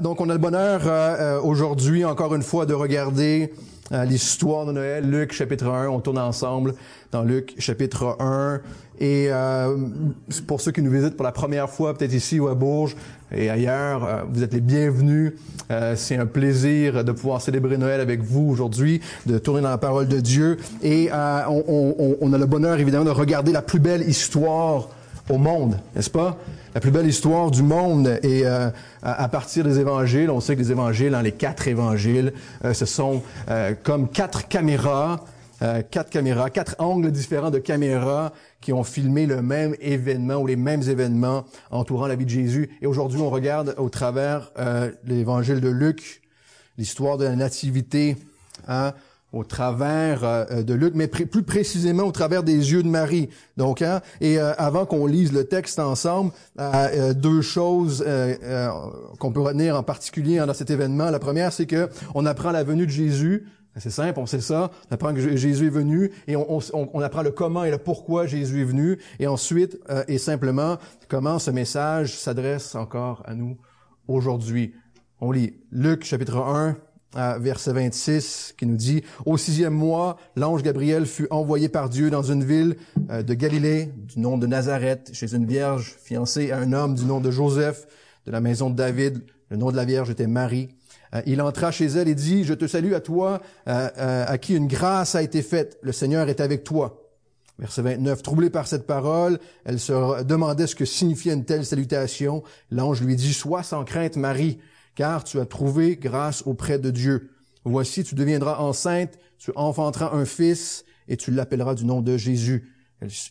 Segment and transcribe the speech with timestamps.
[0.00, 3.52] Donc, on a le bonheur euh, euh, aujourd'hui, encore une fois, de regarder
[3.90, 5.88] euh, l'histoire de Noël, Luc chapitre 1.
[5.88, 6.74] On tourne ensemble
[7.10, 8.60] dans Luc chapitre 1.
[9.00, 9.28] Et
[10.46, 12.94] pour ceux qui nous visitent pour la première fois, peut-être ici ou à Bourges
[13.32, 15.32] et ailleurs, vous êtes les bienvenus.
[15.96, 20.06] C'est un plaisir de pouvoir célébrer Noël avec vous aujourd'hui, de tourner dans la parole
[20.06, 20.58] de Dieu.
[20.82, 24.90] Et on, on, on a le bonheur, évidemment, de regarder la plus belle histoire
[25.30, 26.38] au monde, n'est-ce pas?
[26.78, 28.70] La plus belle histoire du monde et euh,
[29.02, 32.32] à partir des évangiles, on sait que les évangiles, dans les quatre évangiles,
[32.64, 35.24] euh, ce sont euh, comme quatre caméras,
[35.90, 40.54] quatre caméras, quatre angles différents de caméras qui ont filmé le même événement ou les
[40.54, 42.70] mêmes événements entourant la vie de Jésus.
[42.80, 44.52] Et aujourd'hui, on regarde au travers
[45.04, 46.22] l'évangile de Luc,
[46.76, 48.16] l'histoire de la nativité.
[48.68, 48.92] Hein,
[49.32, 53.28] au travers euh, de Luc, mais plus précisément au travers des yeux de Marie.
[53.56, 58.04] Donc, hein, et euh, avant qu'on lise le texte ensemble, euh, deux choses
[59.18, 61.10] qu'on peut retenir en particulier dans cet événement.
[61.10, 63.46] La première, c'est que on apprend la venue de Jésus.
[63.76, 64.70] C'est simple, on sait ça.
[64.90, 68.26] On apprend que Jésus est venu et on, on, apprend le comment et le pourquoi
[68.26, 68.98] Jésus est venu.
[69.20, 73.56] Et ensuite, et simplement, comment ce message s'adresse encore à nous
[74.08, 74.74] aujourd'hui.
[75.20, 76.76] On lit Luc chapitre 1,
[77.38, 82.22] verset 26, qui nous dit, Au sixième mois, l'ange Gabriel fut envoyé par Dieu dans
[82.22, 82.76] une ville
[83.10, 87.04] euh, de Galilée, du nom de Nazareth, chez une vierge fiancée à un homme du
[87.04, 87.86] nom de Joseph,
[88.26, 89.22] de la maison de David.
[89.50, 90.68] Le nom de la vierge était Marie.
[91.14, 94.54] Euh, il entra chez elle et dit, Je te salue à toi, euh, à qui
[94.54, 95.78] une grâce a été faite.
[95.82, 97.04] Le Seigneur est avec toi.
[97.58, 98.22] Verset 29.
[98.22, 102.44] Troublée par cette parole, elle se demandait ce que signifiait une telle salutation.
[102.70, 104.58] L'ange lui dit, Sois sans crainte, Marie
[104.98, 107.30] car tu as trouvé grâce auprès de Dieu.
[107.64, 112.72] Voici, tu deviendras enceinte, tu enfanteras un fils, et tu l'appelleras du nom de Jésus.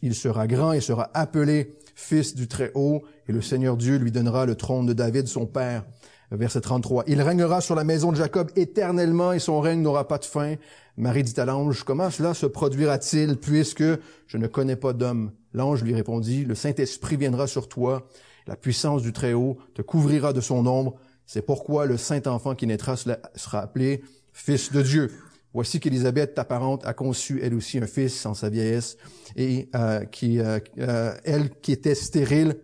[0.02, 4.46] Il sera grand et sera appelé fils du Très-Haut, et le Seigneur Dieu lui donnera
[4.46, 5.84] le trône de David, son père.
[6.32, 7.04] Verset 33.
[7.08, 10.56] Il régnera sur la maison de Jacob éternellement, et son règne n'aura pas de fin.
[10.96, 13.84] Marie dit à l'ange, comment cela se produira-t-il, puisque
[14.28, 15.34] je ne connais pas d'homme?
[15.52, 18.08] L'ange lui répondit, le Saint-Esprit viendra sur toi,
[18.48, 20.96] la puissance du Très-Haut te couvrira de son ombre,
[21.28, 24.02] c'est pourquoi le saint enfant qui naîtra sera appelé
[24.32, 25.12] fils de Dieu.
[25.54, 28.98] Voici qu'Élisabeth, ta parente, a conçu elle aussi un fils en sa vieillesse,
[29.36, 32.58] et euh, qui, euh, euh, elle qui était stérile,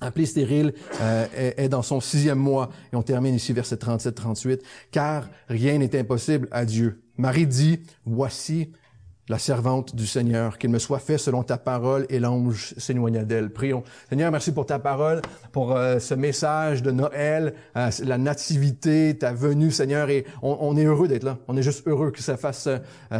[0.00, 2.70] appelée stérile, est, est, dans son sixième mois.
[2.92, 4.60] Et on termine ici verset 37-38.
[4.90, 7.02] Car rien n'est impossible à Dieu.
[7.16, 8.72] Marie dit, voici,
[9.28, 13.50] la servante du Seigneur, qu'il me soit fait selon ta parole et l'ange s'éloigna d'elle.
[13.50, 13.82] Prions.
[14.08, 15.20] Seigneur, merci pour ta parole,
[15.50, 20.84] pour euh, ce message de Noël, euh, la nativité, ta venue, Seigneur, et on, est
[20.84, 21.38] heureux d'être là.
[21.48, 22.68] On est juste heureux que ça fasse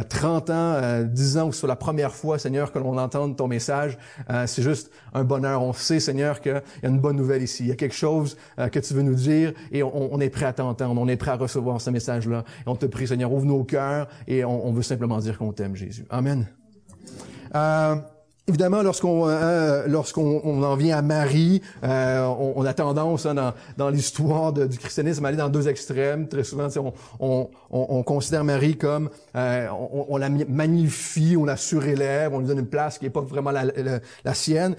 [0.09, 3.47] 30 euh, ans, 10 ans ou soit la première fois, Seigneur, que l'on entende ton
[3.47, 3.97] message.
[4.45, 5.61] C'est juste un bonheur.
[5.61, 7.63] On sait, Seigneur, qu'il y a une bonne nouvelle ici.
[7.63, 10.53] Il y a quelque chose que tu veux nous dire et on, est prêt à
[10.53, 10.99] t'entendre.
[11.01, 12.43] On est prêt à recevoir ce message-là.
[12.65, 15.96] On te prie, Seigneur, ouvre nos cœurs et on veut simplement dire qu'on t'aime, Jésus.
[16.09, 16.47] Amen.
[17.55, 17.95] Euh,
[18.47, 23.53] évidemment, lorsqu'on euh, lorsqu'on on en vient à Marie, euh, on, a tendance hein, dans,
[23.77, 26.27] dans l'histoire du christianisme à aller dans deux extrêmes.
[26.27, 32.39] Très souvent, on, on, on, considère Marie comme on, la magnifie, on la surélève, on
[32.39, 34.75] lui donne une place qui n'est pas vraiment la, la, la sienne,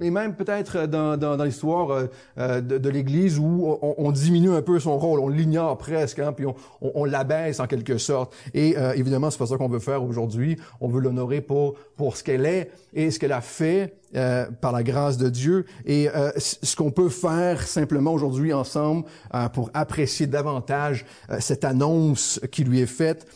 [0.00, 2.06] et même peut-être dans, dans, dans l'histoire euh,
[2.38, 6.18] euh, de, de l'Église où on, on, diminue un peu son rôle, on l'ignore presque,
[6.18, 8.34] hein, puis on, on, l'abaisse en quelque sorte.
[8.54, 10.56] Et euh, évidemment, c'est pas ça qu'on veut faire aujourd'hui.
[10.80, 14.72] On veut l'honorer pour pour ce qu'elle est et ce qu'elle a fait euh, par
[14.72, 15.64] la grâce de Dieu.
[15.86, 19.04] Et euh, ce qu'on peut faire simplement aujourd'hui ensemble
[19.34, 21.06] euh, pour apprécier davantage
[21.38, 23.26] cette annonce qui lui est faite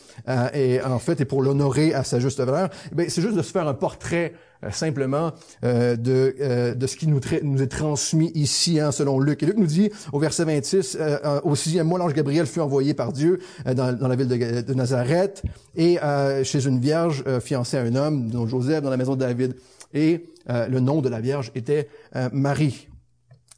[0.53, 3.51] et en fait et pour l'honorer à sa juste valeur, ben, c'est juste de se
[3.51, 8.31] faire un portrait euh, simplement euh, de, euh, de ce qui nous, nous est transmis
[8.35, 9.43] ici, hein, selon Luc.
[9.43, 10.97] Et Luc nous dit au verset 26,
[11.43, 14.73] au sixième mois, l'ange Gabriel fut envoyé par Dieu dans, dans, la ville de, de
[14.73, 15.43] Nazareth
[15.75, 15.97] et
[16.43, 19.55] chez une vierge fiancée à un homme, dont Joseph, dans la maison de David.
[19.93, 21.87] Et le nom de la vierge était
[22.31, 22.87] Marie.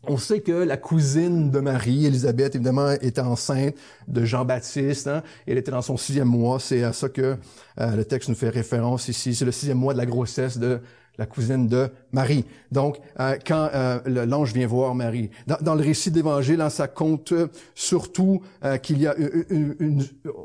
[0.08, 3.76] On sait que la cousine de Marie, Élisabeth, évidemment, était enceinte
[4.08, 5.08] de Jean-Baptiste.
[5.08, 6.58] Hein, elle était dans son sixième mois.
[6.60, 7.36] C'est à ça que
[7.80, 9.36] euh, le texte nous fait référence ici.
[9.36, 10.80] C'est le sixième mois de la grossesse de
[11.20, 12.46] la cousine de Marie.
[12.72, 15.30] Donc, euh, quand euh, l'ange vient voir Marie,
[15.62, 17.34] dans, le récit d'Évangile, hein, ça compte
[17.76, 18.42] surtout
[18.82, 19.16] qu'il y a
[19.50, 20.04] une,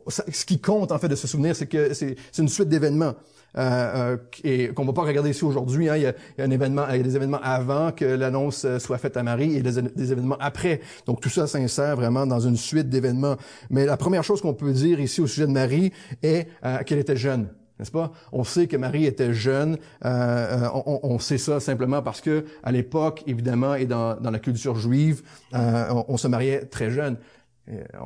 [0.09, 3.15] ce qui compte en fait de se souvenir, c'est que c'est une suite d'événements.
[3.57, 5.89] Euh, euh, et qu'on va pas regarder ici aujourd'hui.
[5.89, 5.97] Hein.
[5.97, 8.99] Il, y a, un événement, il y a des événements avant que l'annonce euh, soit
[8.99, 10.81] faite à Marie et des, des, événements après.
[11.07, 13.37] Donc tout ça s'insère vraiment dans une suite d'événements.
[13.71, 15.93] Mais la première chose qu'on peut dire ici au sujet de Marie
[16.23, 16.49] est
[16.85, 17.49] qu'elle était jeune.
[17.79, 18.13] N'est-ce pas?
[18.33, 19.79] On sait que Marie était jeune.
[20.05, 24.39] Euh, on, on, sait ça simplement parce que à l'époque, évidemment, et dans, dans la
[24.39, 25.23] culture juive,
[25.55, 27.17] euh, on, se mariait très jeune.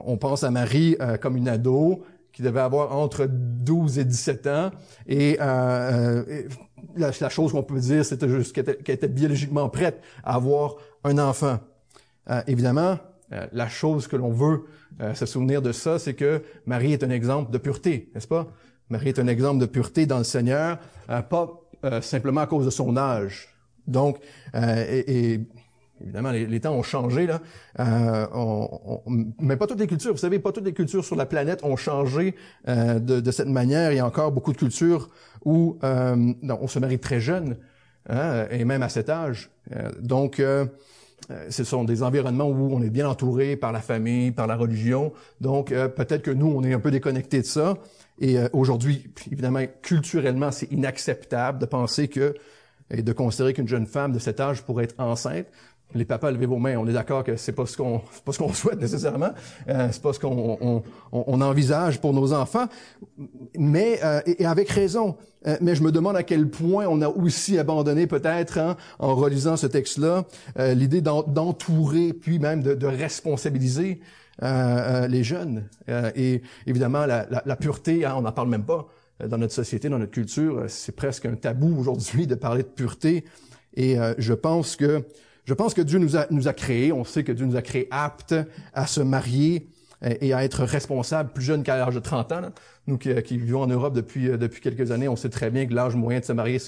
[0.05, 4.71] On pense à Marie comme une ado qui devait avoir entre 12 et 17 ans.
[5.09, 6.45] Et, euh,
[6.97, 10.77] la, la, chose qu'on peut dire, c'était juste qu'elle était, était, biologiquement prête à avoir
[11.05, 11.59] un enfant.
[12.31, 12.99] Euh, évidemment,
[13.33, 14.65] euh, la chose que l'on veut
[15.01, 18.49] euh, se souvenir de ça, c'est que Marie est un exemple de pureté, n'est-ce pas?
[18.91, 21.61] Marie est un exemple de pureté dans le Seigneur, pas
[22.01, 23.49] simplement à cause de son âge.
[23.87, 24.19] Donc,
[24.55, 25.41] et, et,
[26.01, 27.41] évidemment, les, temps ont changé là,
[28.35, 30.13] on, on, mais pas toutes les cultures.
[30.13, 32.35] Vous savez, pas toutes les cultures sur la planète ont changé
[32.67, 33.93] de, de, cette manière.
[33.93, 35.11] Il y a encore beaucoup de cultures
[35.45, 37.57] où on se marie très jeune,
[38.09, 39.51] hein, et même à cet âge.
[40.01, 40.43] donc
[41.31, 44.57] euh, ce sont des environnements où on est bien entouré par la famille, par la
[44.57, 45.13] religion.
[45.41, 47.77] Donc, euh, peut-être que nous, on est un peu déconnecté de ça.
[48.21, 52.35] Et euh, aujourd'hui, évidemment, culturellement, c'est inacceptable de penser que
[52.91, 55.47] et de considérer qu'une jeune femme de cet âge pourrait être enceinte
[55.95, 56.77] les papas, levez vos mains.
[56.77, 59.31] On est d'accord que c'est pas ce qu'on, pas ce qu'on souhaite nécessairement.
[59.69, 60.83] Euh, c'est pas ce qu'on on,
[61.13, 62.67] on, envisage pour nos enfants.
[63.57, 65.17] Mais euh, et, avec raison.
[65.47, 69.15] Euh, mais je me demande à quel point on a aussi abandonné peut-être hein, en
[69.15, 70.25] relisant ce texte-là
[70.59, 74.01] euh, l'idée d'entourer puis même de, de responsabiliser
[74.41, 75.69] les jeunes.
[76.15, 78.87] et évidemment la, la, la pureté, hein, on n'en parle même pas
[79.27, 80.65] dans notre société, dans notre culture.
[80.69, 83.25] C'est presque un tabou aujourd'hui de parler de pureté.
[83.75, 85.05] Et je pense que
[85.45, 87.63] je pense que Dieu nous a, nous a créés, on sait que Dieu nous a
[87.63, 88.35] créés aptes
[88.75, 89.71] à se marier
[90.03, 92.41] et à être responsables plus jeunes qu'à l'âge de 30 ans.
[92.87, 95.75] Nous qui, vivons en Europe depuis, euh, depuis quelques années, on sait très bien que
[95.75, 96.59] l'âge moyen de se marier,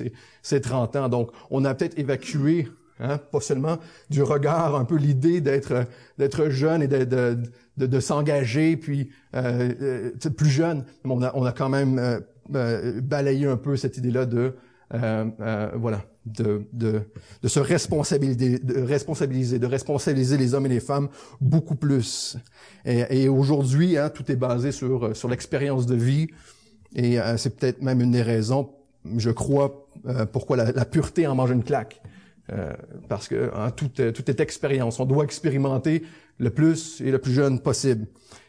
[0.42, 1.08] c'est 30 ans.
[1.08, 2.68] Donc, on a peut-être évacué,
[3.00, 5.86] hein, pas seulement du regard, un peu l'idée d'être
[6.18, 10.84] d'être jeune et de, de, de, s'engager, puis euh, euh plus jeune.
[11.04, 11.98] On a, on a quand même
[12.54, 14.54] euh, balayé un peu cette idée-là de
[15.74, 17.02] voilà de, de,
[17.42, 21.08] de se responsabiliser de, responsabiliser, de responsabiliser les hommes et les femmes
[21.40, 22.36] beaucoup plus.
[22.84, 26.28] Et, et aujourd'hui, hein, tout est basé sur, sur l'expérience de vie,
[26.94, 28.70] et euh, c'est peut-être même une des raisons,
[29.16, 32.02] je crois, euh, pourquoi la, la, pureté en mange une claque.
[32.52, 32.72] Euh,
[33.08, 34.98] parce que hein, tout, tout est expérience.
[35.00, 36.02] On doit expérimenter
[36.38, 38.06] le plus et le plus jeune possible.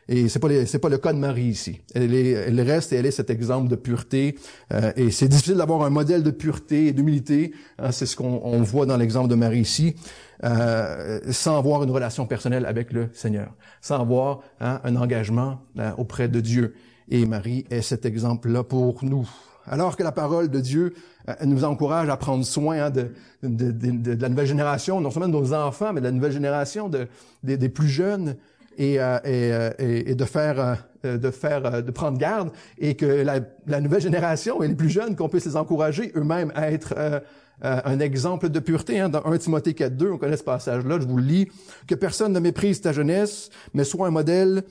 [0.08, 1.80] Et c'est pas c'est pas le cas de Marie ici.
[1.94, 4.38] Elle, est, elle reste et elle est cet exemple de pureté.
[4.74, 7.54] Euh, et c'est difficile d'avoir un modèle de pureté et d'humilité.
[7.78, 9.96] Hein, c'est ce qu'on voit dans l'exemple de Marie ici,
[10.44, 15.92] euh, sans avoir une relation personnelle avec le Seigneur, sans avoir hein, un engagement euh,
[15.98, 16.74] auprès de Dieu.
[17.10, 19.30] Et Marie est cet exemple-là pour nous.
[19.72, 20.94] Alors que la parole de Dieu
[21.28, 25.10] euh, nous encourage à prendre soin hein, de, de, de, de, la nouvelle génération, non
[25.10, 27.08] seulement de nos enfants, mais de la nouvelle génération, de,
[27.42, 28.36] des plus jeunes,
[28.78, 33.06] et, euh, euh, et, et, de faire euh, de faire de prendre garde et que
[33.06, 37.24] la, la nouvelle génération et les plus jeunes qu'on puisse les encourager eux-mêmes à être
[37.64, 39.00] un exemple de pureté.
[39.00, 41.48] Hein, dans 1 Timothée 4.2, on connaît ce passage-là, je vous le lis,
[41.88, 44.64] que personne ne méprise ta jeunesse, mais soit un modèle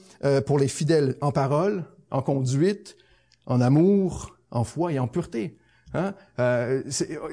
[0.46, 2.96] pour les fidèles en parole, en conduite,
[3.46, 5.56] en amour, en foi et en pureté.
[5.94, 6.14] Hein?
[6.38, 6.82] Euh,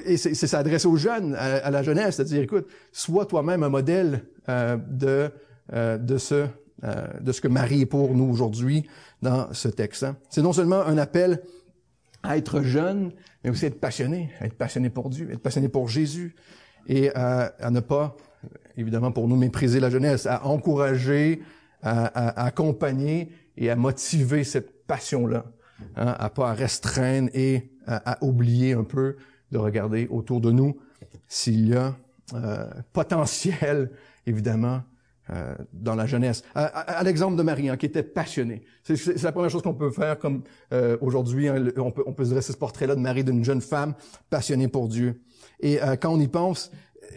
[0.04, 4.76] et c'est s'adresser aux jeunes, à, la jeunesse, c'est-à-dire, écoute, sois toi-même un modèle euh,
[4.76, 5.30] de
[5.74, 6.46] euh, de ce
[6.84, 8.86] euh, de ce que Marie est pour nous aujourd'hui
[9.20, 10.04] dans ce texte.
[10.04, 10.16] Hein.
[10.30, 11.42] C'est non seulement un appel
[12.22, 13.12] à être jeune,
[13.42, 16.36] mais aussi à être passionné, à être passionné pour Dieu, être passionné pour Jésus,
[16.86, 18.16] et à, ne pas,
[18.76, 21.42] évidemment, pour nous mépriser la jeunesse, à encourager,
[21.82, 25.46] à, accompagner et à motiver cette passion-là,
[25.96, 29.16] hein, à pas restreindre et à, oublier un peu
[29.50, 30.76] de regarder autour de nous
[31.26, 31.96] s'il y a
[32.34, 33.90] euh, potentiel,
[34.26, 34.82] évidemment,
[35.30, 36.42] euh, dans la jeunesse.
[36.54, 38.62] À, l'exemple de Marie, hein, qui était passionnée.
[38.82, 40.42] C'est la première chose qu'on peut faire comme
[40.72, 41.48] euh, aujourd'hui.
[41.48, 43.92] Hein, on, peut, on peut se dresser ce portrait-là de Marie, d'une jeune femme
[44.30, 45.20] passionnée pour Dieu.
[45.60, 46.70] Et euh, quand on y pense,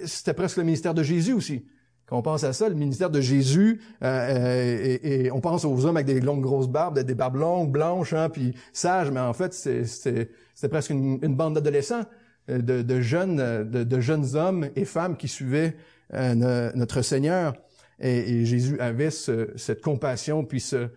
[0.04, 1.66] c'était presque le ministère de Jésus aussi.
[2.12, 6.08] On pense à ça, le ministère de Jésus, et, et, on pense aux hommes avec
[6.08, 10.70] des longues grosses barbes, des barbes longues, blanches, hein, puis sages, mais en fait, c'était
[10.70, 12.04] presque une, bande d'adolescents,
[12.50, 15.76] de, de, jeunes, de, de, jeunes hommes et femmes qui suivaient
[16.12, 17.54] notre Seigneur.
[18.02, 20.90] Et, Jésus avait cette compassion, puis ce,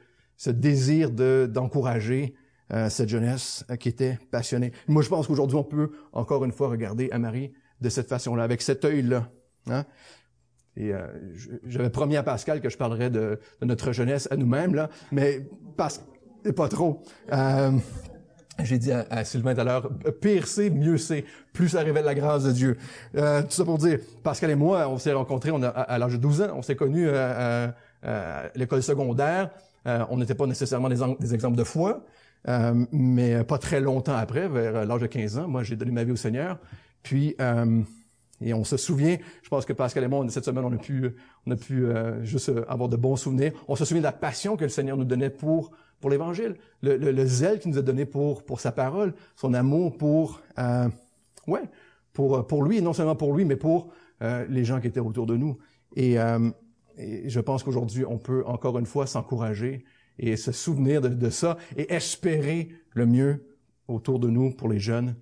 [0.51, 2.35] désir de, d'encourager
[2.73, 4.73] euh, cette jeunesse euh, qui était passionnée.
[4.89, 7.53] Moi, je pense qu'aujourd'hui, on peut encore une fois regarder à Marie
[7.83, 9.31] de cette façon-là, avec cet œil-là.
[9.69, 9.85] Hein.
[10.77, 11.07] Et euh,
[11.67, 15.89] j'avais promis à Pascal que je parlerais de, notre jeunesse à nous-mêmes, là, mais pas,
[16.57, 17.03] pas trop.
[18.63, 19.91] J'ai dit à, Sylvain tout à l'heure,
[20.21, 21.25] pire c'est, mieux c'est.
[21.53, 22.77] Plus ça révèle la grâce de Dieu.
[23.17, 26.43] Euh, tout ça pour dire, Pascal et moi, on s'est rencontrés à, l'âge de 12
[26.43, 26.49] ans.
[26.55, 27.75] On s'est connus à,
[28.55, 29.51] l'école secondaire.
[29.87, 32.05] Euh, on n'était pas nécessairement des, des, exemples de foi.
[32.93, 36.13] mais pas très longtemps après, vers l'âge de 15 ans, moi j'ai donné ma vie
[36.13, 36.59] au Seigneur.
[37.03, 37.35] Puis
[38.47, 41.15] et on se souvient, je pense que Pascal et moi, cette semaine, on a pu,
[41.47, 41.87] on a pu
[42.23, 43.53] juste avoir de bons souvenirs.
[43.69, 45.71] On se souvient de la passion que le Seigneur nous donnait pour
[46.01, 49.97] pour l'Évangile, le, le, zèle qu'il nous a donné pour pour sa parole, son amour
[49.97, 50.43] pour
[51.47, 51.63] ouais
[52.13, 55.27] pour pour lui et non seulement pour lui, mais pour les gens qui étaient autour
[55.27, 55.59] de nous.
[55.97, 56.19] Et
[56.97, 59.85] et je pense qu'aujourd'hui, on peut encore une fois s'encourager
[60.19, 63.47] et se souvenir de, ça et espérer le mieux
[63.89, 65.17] autour de nous pour les jeunes.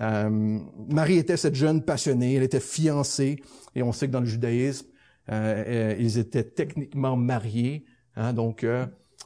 [0.00, 3.42] Euh, Marie était cette jeune passionnée, elle était fiancée,
[3.74, 4.86] et on sait que dans le judaïsme,
[5.30, 7.84] euh, euh ils étaient techniquement mariés,
[8.16, 8.66] hein, donc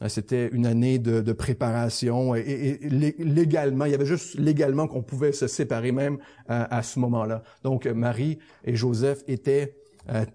[0.08, 2.78] c'était une année de, préparation et,
[3.18, 6.16] légalement, il y avait juste légalement qu'on pouvait se séparer même
[6.48, 7.42] à ce moment-là.
[7.64, 9.74] Donc Marie et Joseph étaient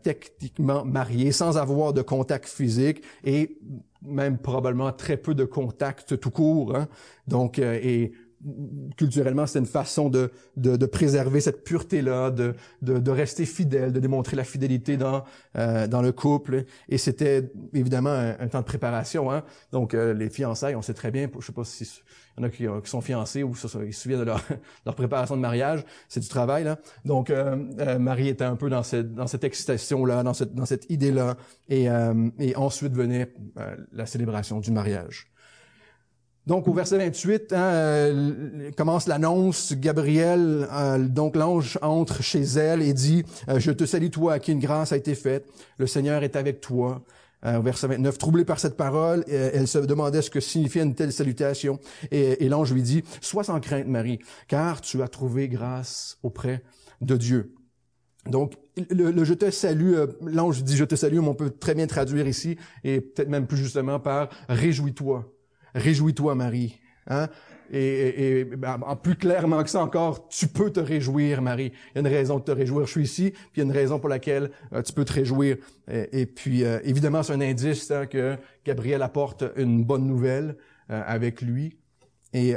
[0.04, 3.58] techniquement mariés, sans avoir de contact physique et
[4.04, 6.76] même probablement très peu de contact tout court.
[6.76, 6.88] Hein.
[7.28, 8.12] Donc, et
[8.98, 13.92] culturellement, c'est une façon de, de, de, préserver cette pureté-là, de, de, de, rester fidèle,
[13.92, 15.24] de démontrer la fidélité dans,
[15.58, 16.66] euh, dans le couple.
[16.90, 19.32] Et c'était évidemment un, temps de préparation.
[19.32, 19.44] Hein?
[19.72, 21.84] Donc, euh, les fiançailles, on sait très bien, je sais pas si
[22.38, 24.42] il y en a qui, qui sont fiancés ou ça, ils se souviennent de leur,
[24.86, 26.66] leur préparation de mariage, c'est du travail.
[26.66, 26.80] là.
[27.06, 27.56] Donc, euh,
[27.98, 31.38] Marie était un peu dans cette, dans cette excitation-là, dans cette, dans cette idée-là.
[31.70, 31.88] Et,
[32.40, 33.34] et ensuite venait
[33.92, 35.32] la célébration du mariage.
[36.48, 42.84] Donc au verset 28, hein, euh, commence l'annonce, Gabriel, euh, donc l'ange entre chez elle
[42.84, 45.48] et dit, euh, je te salue toi à qui une grâce a été faite,
[45.80, 47.02] le Seigneur est avec toi.
[47.44, 51.12] au verset 29, troublée par cette parole, elle se demandait ce que signifiait une telle
[51.12, 51.80] salutation.
[52.10, 56.64] Et, l'ange lui dit, sois sans crainte Marie, car tu as trouvé grâce auprès
[57.02, 57.54] de Dieu.
[58.26, 58.54] Donc,
[58.90, 62.28] le, je te salue, l'ange dit je te salue, mais on peut très bien traduire
[62.28, 65.35] ici, et peut-être même plus justement par réjouis-toi.
[65.76, 66.80] Réjouis-toi, Marie.
[67.08, 67.28] Hein?
[67.72, 71.72] Et, et, ben, plus clairement que ça encore, tu peux te réjouir, Marie.
[71.92, 72.86] Il y a une raison de te réjouir.
[72.86, 75.14] Je suis ici, puis il y a une raison pour laquelle euh, tu peux te
[75.14, 75.58] réjouir.
[75.88, 80.58] Et, puis, euh, évidemment, c'est un indice hein, que Gabriel apporte une bonne nouvelle
[80.90, 81.78] euh, avec lui.
[82.34, 82.56] Et,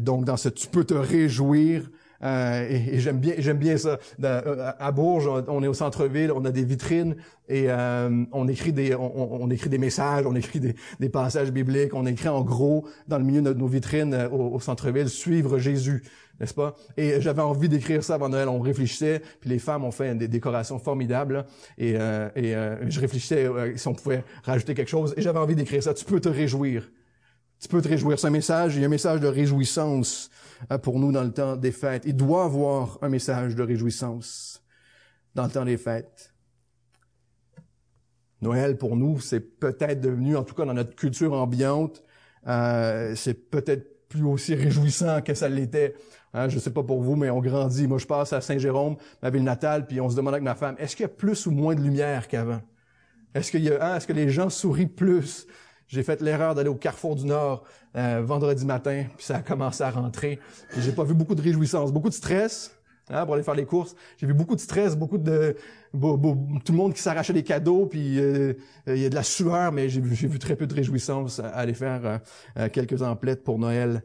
[0.00, 1.90] donc, dans ce tu peux te réjouir,
[2.22, 3.98] euh, et, j'aime bien, j'aime bien ça.
[4.22, 7.16] Euh, à Bourges, on est au centre-ville, on a des vitrines
[7.48, 12.06] et euh, on écrit des, on, écrit des messages, on écrit des, passages bibliques, on
[12.06, 16.02] écrit en gros dans le milieu de nos vitrines au, centre-ville suivre Jésus
[16.40, 16.74] n'est-ce pas?
[16.96, 18.48] Et j'avais envie d'écrire ça avant Noël.
[18.48, 21.44] On réfléchissait, puis les femmes ont fait des décorations formidables.
[21.78, 22.54] et, et
[22.88, 25.14] je réfléchissais si on pouvait rajouter quelque chose.
[25.16, 25.94] Et j'avais envie d'écrire ça.
[25.94, 26.90] Tu peux te réjouir.
[27.60, 28.18] Tu peux te réjouir.
[28.18, 30.41] C'est un message, il y a un message de réjouissance euh,
[30.82, 32.04] pour nous dans le temps des fêtes.
[32.06, 34.62] Il doit avoir un message de réjouissance
[35.34, 36.32] dans le temps des fêtes.
[38.40, 42.02] Noël, pour nous, c'est peut-être devenu, en tout cas dans notre culture ambiante,
[42.48, 45.94] euh, c'est peut-être plus aussi réjouissant que ça l'était.
[46.34, 47.86] Hein, je sais pas pour vous, mais on grandit.
[47.86, 50.74] Moi, je passe à Saint-Jérôme, ma ville natale, puis on se demande avec ma femme,
[50.78, 52.60] est-ce qu'il y a plus ou moins de lumière qu'avant?
[53.34, 55.46] Est-ce qu'il y a, hein, est-ce que les gens sourient plus?
[55.92, 57.64] J'ai fait l'erreur d'aller au Carrefour du Nord
[57.96, 60.38] euh, vendredi matin, puis ça a commencé à rentrer.
[60.78, 62.74] J'ai pas vu beaucoup de réjouissance, beaucoup de stress
[63.10, 63.94] hein, pour aller faire les courses.
[64.16, 65.54] J'ai vu beaucoup de stress, beaucoup de
[65.92, 68.54] tout le monde qui s'arrachait des cadeaux, puis euh,
[68.86, 71.74] il y a de la sueur, mais j'ai vu très peu de réjouissance à aller
[71.74, 72.20] faire
[72.56, 74.02] euh, quelques emplettes pour Noël.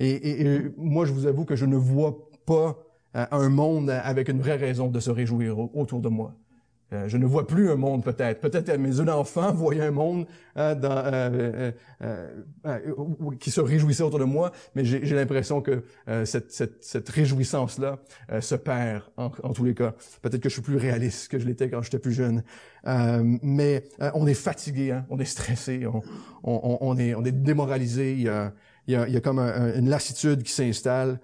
[0.00, 2.76] Et, moi, je vous avoue que je ne vois pas
[3.14, 6.34] un monde avec une vraie raison de se réjouir autour de moi.
[6.92, 8.40] Euh, je ne vois plus un monde peut-être.
[8.40, 11.72] Peut-être mes d'enfant voyaient un monde hein, dans, euh,
[12.02, 12.28] euh,
[13.40, 15.82] qui se réjouissait autour de moi, mais j'ai l'impression que
[16.24, 17.98] cette, cette, cette réjouissance-là
[18.40, 19.94] se perd en, en, tous les cas.
[20.22, 22.42] Peut-être que je suis plus réaliste que je l'étais quand j'étais plus jeune.
[23.42, 26.02] mais on est fatigué, hein, on est stressé, on,
[26.44, 28.12] on, on, est, on est démoralisé.
[28.12, 28.52] Il y a,
[28.86, 31.18] il y a, il y a comme une lassitude qui s'installe.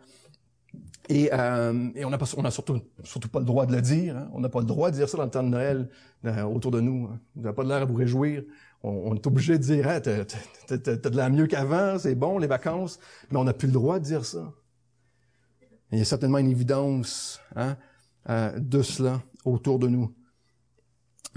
[1.09, 4.16] Et, euh, et on n'a on a surtout, surtout pas le droit de le dire.
[4.16, 4.30] Hein.
[4.33, 5.88] On n'a pas le droit de dire ça dans le temps de Noël
[6.25, 7.09] euh, autour de nous.
[7.11, 7.21] Hein.
[7.35, 8.45] Vous n'avez pas de l'air à vous réjouir.
[8.83, 12.47] On, on est obligé de dire, hein, t'as, de la mieux qu'avant, c'est bon les
[12.47, 12.99] vacances,
[13.30, 14.52] mais on n'a plus le droit de dire ça.
[15.92, 17.76] il y a certainement une évidence hein,
[18.28, 20.14] euh, de cela autour de nous.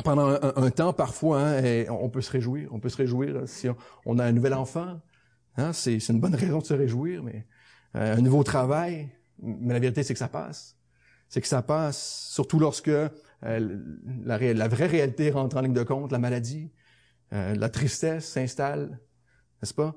[0.04, 2.70] Pendant un, temps, parfois, hein, on peut se réjouir.
[2.74, 3.68] On peut se réjouir si
[4.06, 5.00] on, a un nouvel enfant.
[5.56, 7.46] Hein, c'est, c'est une bonne raison de se réjouir, mais
[7.96, 10.78] euh, un nouveau travail, mais la vérité, c'est que ça passe.
[11.30, 13.10] C'est que ça passe, surtout lorsque euh,
[13.42, 16.72] la, la, vraie réalité rentre en ligne de compte, la maladie,
[17.34, 19.00] euh, la tristesse s'installe,
[19.62, 19.96] n'est-ce pas?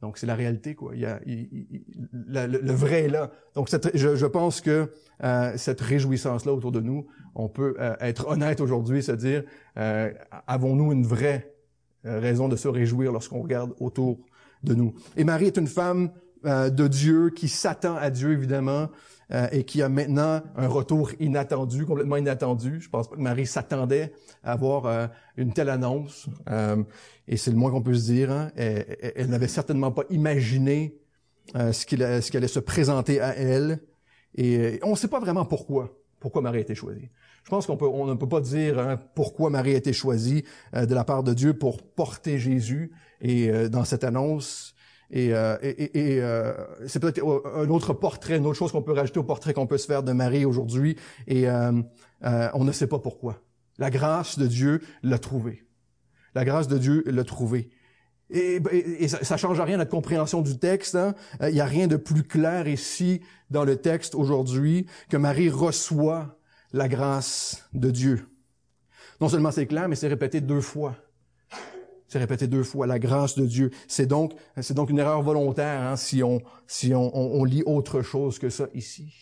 [0.00, 0.96] Donc c'est la réalité, quoi.
[0.96, 3.30] Il y a, le, vrai est là.
[3.54, 8.26] Donc je, je, pense que euh, cette réjouissance-là autour de nous, on peut euh, être
[8.26, 9.44] honnête aujourd'hui, se dire,
[10.48, 11.54] avons-nous une vraie
[12.02, 14.18] raison de se réjouir lorsqu'on regarde autour
[14.64, 14.92] de nous?
[15.16, 16.10] Et Marie est une femme
[16.44, 18.88] euh, de Dieu qui s'attend à Dieu, évidemment,
[19.30, 22.80] euh, et qui a maintenant un retour inattendu, complètement inattendu.
[22.80, 25.06] Je pense pas que Marie s'attendait à avoir euh,
[25.36, 26.28] une telle annonce,
[27.28, 28.32] et c'est le moins qu'on peut se dire.
[28.32, 28.50] Hein.
[28.56, 30.98] Elle, n'avait certainement pas imaginé
[31.54, 33.80] ce, qu'il, ce qui allait se présenter à elle,
[34.34, 37.10] et on ne sait pas vraiment pourquoi pourquoi Marie a été choisie.
[37.42, 40.44] Je pense qu'on peut, on ne peut pas dire hein, pourquoi Marie a été choisie
[40.72, 42.92] de la part de Dieu pour porter Jésus.
[43.20, 44.71] Et dans cette annonce,
[45.12, 46.54] et, euh, et, euh,
[46.86, 47.22] c'est peut-être
[47.54, 50.02] un autre portrait, une autre chose qu'on peut rajouter au portrait qu'on peut se faire
[50.02, 50.96] de Marie aujourd'hui.
[51.26, 51.82] Et euh,
[52.22, 53.42] on ne sait pas pourquoi.
[53.78, 55.64] La grâce de Dieu l'a trouvé.
[56.34, 57.68] La grâce de Dieu l'a trouvé.
[58.30, 60.94] Et, et, ça, ne change rien à notre compréhension du texte.
[60.94, 61.14] Hein.
[61.42, 66.38] Il n'y a rien de plus clair ici dans le texte aujourd'hui que Marie reçoit
[66.72, 68.26] la grâce de Dieu.
[69.20, 70.96] Non seulement c'est clair, mais c'est répété deux fois.
[72.12, 73.70] C'est répété deux fois, la grâce de Dieu.
[73.88, 78.02] C'est donc, c'est donc une erreur volontaire hein, si, on, si on, on, lit autre
[78.02, 79.14] chose que ça ici.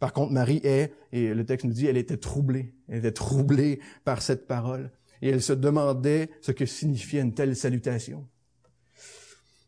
[0.00, 2.72] Par contre, Marie est, et le texte nous dit, elle était troublée.
[2.88, 4.92] Elle était troublée par cette parole.
[5.20, 8.26] Et elle se demandait ce que signifiait une telle salutation.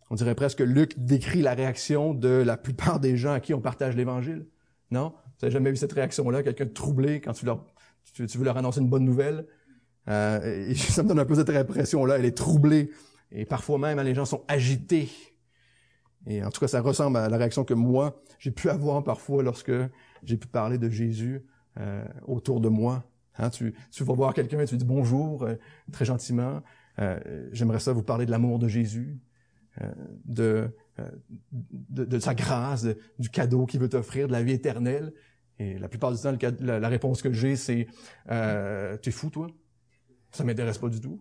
[0.09, 3.53] On dirait presque que Luc décrit la réaction de la plupart des gens à qui
[3.53, 4.47] on partage l'Évangile.
[4.91, 5.13] Non?
[5.13, 6.43] Vous n'avez jamais vu cette réaction-là?
[6.43, 7.67] Quelqu'un troublé quand tu, leur,
[8.15, 9.47] tu veux leur annoncer une bonne nouvelle?
[10.09, 12.19] Euh, ça me donne un peu cette impression-là.
[12.19, 12.91] Elle est troublée.
[13.33, 15.11] Et parfois même, les gens sont agités.
[16.27, 19.43] Et en tout cas, ça ressemble à la réaction que moi, j'ai pu avoir parfois
[19.43, 19.73] lorsque
[20.25, 21.45] j'ai pu parler de Jésus
[21.79, 23.05] euh, autour de moi.
[23.39, 25.55] Hein, tu, tu vas voir quelqu'un et tu dis bonjour, euh,
[25.93, 26.63] très gentiment.
[26.99, 29.19] Euh, j'aimerais ça vous parler de l'amour de Jésus,
[29.83, 29.93] euh,
[30.25, 30.71] de,
[31.53, 32.87] de, de, sa grâce,
[33.19, 35.13] du cadeau qu'il veut t'offrir, de la vie éternelle.
[35.59, 37.87] Et la plupart du temps, la, la réponse que j'ai, c'est
[38.31, 39.49] euh, «Tu es fou, toi?»
[40.37, 41.21] Ça m'intéresse pas du tout.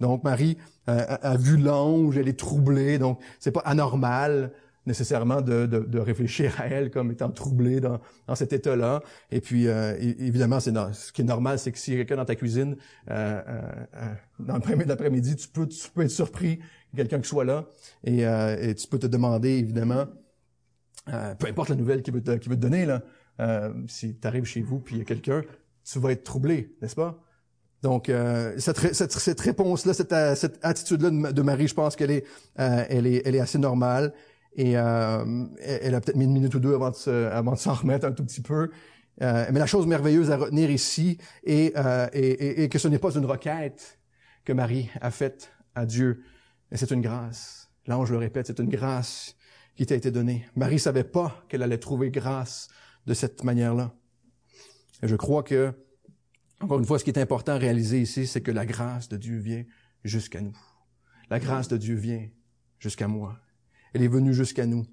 [0.00, 4.52] Donc Marie a, vu l'ange, elle est troublée, donc c'est pas anormal
[4.84, 9.00] nécessairement de, de, réfléchir à elle comme étant troublée dans, dans cet état-là.
[9.30, 12.34] Et puis, euh, évidemment, c'est ce qui est normal, c'est que si quelqu'un dans ta
[12.34, 12.76] cuisine,
[13.08, 16.58] euh, euh, dans le l'après-midi, tu peux, tu peux être surpris
[16.96, 17.66] quelqu'un qui soit là,
[18.02, 20.06] et, et, tu peux te demander, évidemment,
[21.06, 23.02] peu importe la nouvelle qu'il veut, te, veut te donner, là,
[23.86, 25.42] si tu arrives chez vous, puis il y a quelqu'un,
[25.84, 27.22] tu vas être troublé, n'est-ce pas?
[27.82, 32.12] Donc euh, cette, cette, cette réponse-là, cette, euh, cette attitude-là de, Marie, je pense qu'elle
[32.12, 32.24] est,
[32.60, 34.14] euh, elle est, elle est assez normale.
[34.54, 38.06] Et euh, elle a peut-être mis une minute ou deux avant de, de s'en remettre
[38.06, 38.70] un tout petit peu.
[39.18, 41.74] mais la chose merveilleuse à retenir ici est,
[42.12, 43.98] est, que ce n'est pas une requête
[44.44, 46.22] que Marie a faite à Dieu,
[46.70, 47.70] mais c'est une grâce.
[47.86, 49.36] L'ange le répète, c'est une grâce
[49.74, 50.46] qui t'a été donnée.
[50.54, 52.68] Marie savait pas qu'elle allait trouver grâce
[53.06, 53.94] de cette manière-là.
[55.02, 55.72] Et je crois que
[56.62, 59.16] encore une fois, ce qui est important à réaliser ici, c'est que la grâce de
[59.16, 59.64] Dieu vient
[60.04, 60.56] jusqu'à nous.
[61.30, 62.28] La grâce de Dieu vient
[62.78, 63.38] jusqu'à moi.
[63.94, 64.86] Elle est venue jusqu'à nous.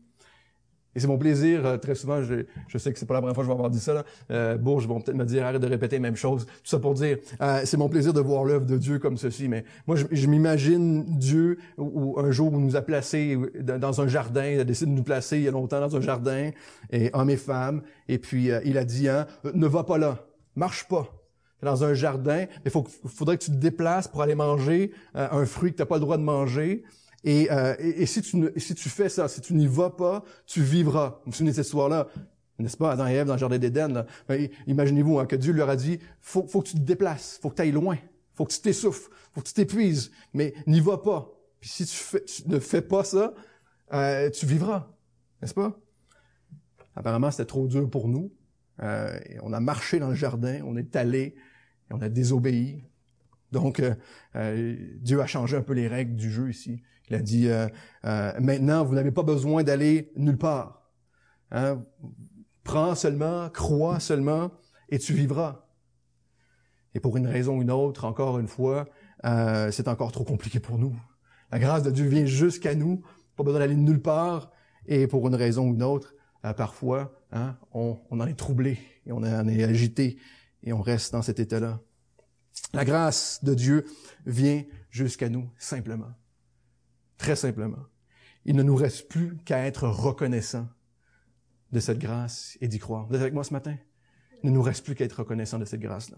[0.96, 3.44] Et c'est mon plaisir, euh, très souvent, je, sais que c'est pas la première fois
[3.44, 4.04] que je vais avoir dit ça, là.
[4.32, 6.48] Euh, Bourges vont peut-être me dire, arrête de répéter la même chose.
[6.48, 9.48] Tout ça pour dire, euh, c'est mon plaisir de voir l'œuvre de Dieu comme ceci.
[9.48, 14.48] Mais moi, je, m'imagine Dieu, ou, un jour, où nous a placés dans un jardin,
[14.48, 16.50] il a décidé de nous placer il y a longtemps dans un jardin,
[16.92, 20.26] et hommes et femmes, et puis euh, il a dit, hein, ne va pas là,
[20.56, 21.19] marche pas
[21.62, 25.72] dans un jardin, il faudrait que tu te déplaces pour aller manger euh, un fruit
[25.72, 26.84] que tu n'as pas le droit de manger.
[27.28, 30.62] Euh, et, et, si, tu, si tu fais ça, si tu n'y vas pas, tu
[30.62, 31.22] vivras.
[31.26, 32.08] Vous vous souvenez de cette histoire-là?
[32.60, 34.06] N'est-ce pas, Adam et Ève dans le jardin d'Éden?
[34.28, 37.50] Ben, imaginez-vous hein, que Dieu leur a dit, faut, faut que tu te déplaces, faut
[37.50, 37.98] que tu ailles loin,
[38.36, 41.32] faut que tu t'essouffles, faut que tu t'épuises, mais n'y va pas.
[41.62, 43.34] Puis si tu, fais, tu ne fais pas ça,
[43.94, 44.92] euh, tu vivras.
[45.42, 45.78] N'est-ce pas?
[46.96, 48.32] Apparemment, c'était trop dur pour nous.
[48.82, 51.36] Euh, on a marché dans le jardin, on est allé,
[51.90, 52.84] et on a désobéi.
[53.52, 53.96] Donc, euh,
[54.36, 56.84] euh, Dieu a changé un peu les règles du jeu ici.
[57.10, 57.50] Il a dit,
[58.40, 60.92] maintenant, vous n'avez pas besoin d'aller nulle part.
[61.50, 61.84] Hein?
[62.64, 64.52] Prends seulement, crois seulement,
[64.90, 65.66] et tu vivras.
[66.94, 68.88] Et pour une raison ou une autre, encore une fois,
[69.24, 70.96] c'est encore trop compliqué pour nous.
[71.52, 73.02] La grâce de Dieu vient jusqu'à nous,
[73.36, 74.52] pas besoin d'aller nulle part,
[74.86, 76.14] et pour une raison ou une autre,
[76.58, 80.20] parfois, hein, on, on, en est troublé, et on en est agité,
[80.64, 81.82] et on reste dans cet état-là.
[82.74, 83.86] La grâce de Dieu
[84.26, 86.12] vient jusqu'à nous simplement,
[87.18, 87.86] très simplement.
[88.46, 90.68] Il ne nous reste plus qu'à être reconnaissant
[91.72, 93.08] de cette grâce et d'y croire.
[93.08, 93.76] Vous êtes avec moi ce matin?
[94.44, 96.18] Il ne nous reste plus qu'à être reconnaissant de cette grâce-là.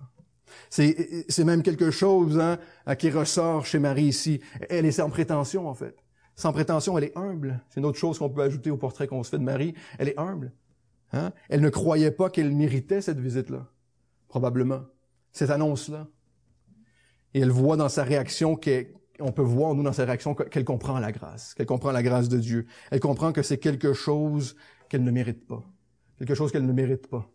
[0.70, 2.60] C'est, même quelque chose hein,
[2.96, 4.42] qui ressort chez Marie ici.
[4.70, 5.96] Elle est sans prétention, en fait.
[6.36, 7.64] Sans prétention, elle est humble.
[7.70, 9.74] C'est une autre chose qu'on peut ajouter au portrait qu'on se fait de Marie.
[9.98, 10.54] Elle est humble.
[11.14, 11.32] Hein?
[11.50, 13.70] Elle ne croyait pas qu'elle méritait cette visite-là
[14.32, 14.86] probablement,
[15.34, 16.08] cette annonce-là.
[17.34, 20.64] Et elle voit dans sa réaction qu'elle on peut voir, nous, dans sa réaction, qu'elle
[20.64, 22.66] comprend la grâce, qu'elle comprend la grâce de Dieu.
[22.92, 24.56] Elle comprend que c'est quelque chose
[24.90, 25.64] qu'elle ne mérite pas.
[26.18, 27.30] Quelque chose qu'elle ne mérite pas.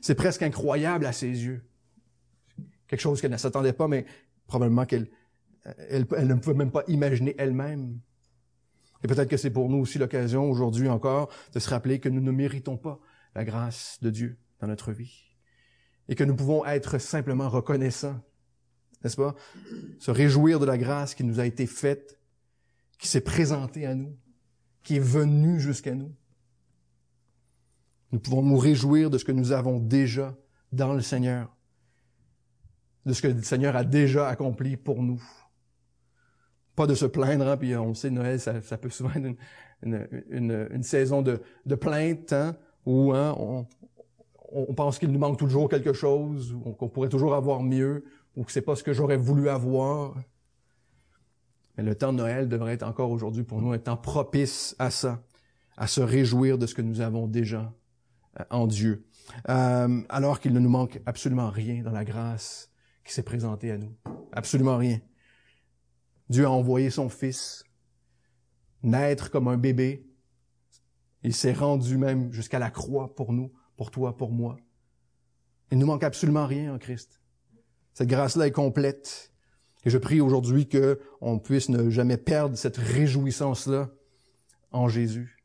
[0.00, 1.62] C'est presque incroyable à ses yeux.
[2.88, 4.04] Quelque chose qu'elle ne s'attendait pas, mais
[4.48, 5.08] probablement qu'elle
[5.88, 8.00] elle, ne pouvait même pas imaginer elle-même.
[9.04, 12.20] Et peut-être que c'est pour nous aussi l'occasion aujourd'hui encore de se rappeler que nous
[12.20, 12.98] ne méritons pas
[13.36, 15.31] la grâce de Dieu dans notre vie.
[16.12, 18.20] Et que nous pouvons être simplement reconnaissants
[19.02, 19.34] n'est-ce pas?
[19.98, 22.18] Se réjouir de la grâce qui nous a été faite,
[22.98, 24.14] qui s'est présentée à nous,
[24.82, 26.14] qui est venue jusqu'à nous.
[28.12, 30.36] Nous pouvons nous réjouir de ce que nous avons déjà
[30.70, 31.56] dans le Seigneur,
[33.06, 35.22] de ce que le Seigneur a déjà accompli pour nous.
[36.76, 39.36] Pas de se plaindre, hein, puis on sait, Noël, ça, peut souvent être
[39.82, 42.54] une, saison de, de plainte, hein,
[42.86, 43.66] où hein, on,
[44.54, 48.04] on pense qu'il nous manque toujours quelque chose, ou qu'on pourrait toujours avoir mieux,
[48.36, 50.14] ou que c'est pas ce que j'aurais voulu avoir.
[51.76, 54.90] Mais le temps de Noël devrait être encore aujourd'hui pour nous un temps propice à
[54.90, 55.22] ça,
[55.76, 57.72] à se réjouir de ce que nous avons déjà
[58.38, 59.06] euh, en Dieu,
[59.48, 62.70] euh, alors qu'il ne nous manque absolument rien dans la grâce
[63.04, 63.94] qui s'est présentée à nous.
[64.32, 65.00] Absolument rien.
[66.28, 67.64] Dieu a envoyé son Fils
[68.82, 70.06] naître comme un bébé.
[71.22, 74.58] Il s'est rendu même jusqu'à la croix pour nous, pour toi, pour moi.
[75.72, 77.20] Il ne nous manque absolument rien en Christ.
[77.94, 79.32] Cette grâce-là est complète.
[79.84, 83.90] Et je prie aujourd'hui que on puisse ne jamais perdre cette réjouissance-là
[84.70, 85.36] en Jésus.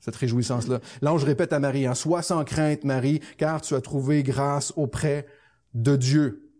[0.00, 0.80] Cette réjouissance-là.
[1.00, 5.24] L'ange répète à Marie, hein, sois sans crainte, Marie, car tu as trouvé grâce auprès
[5.72, 6.52] de Dieu.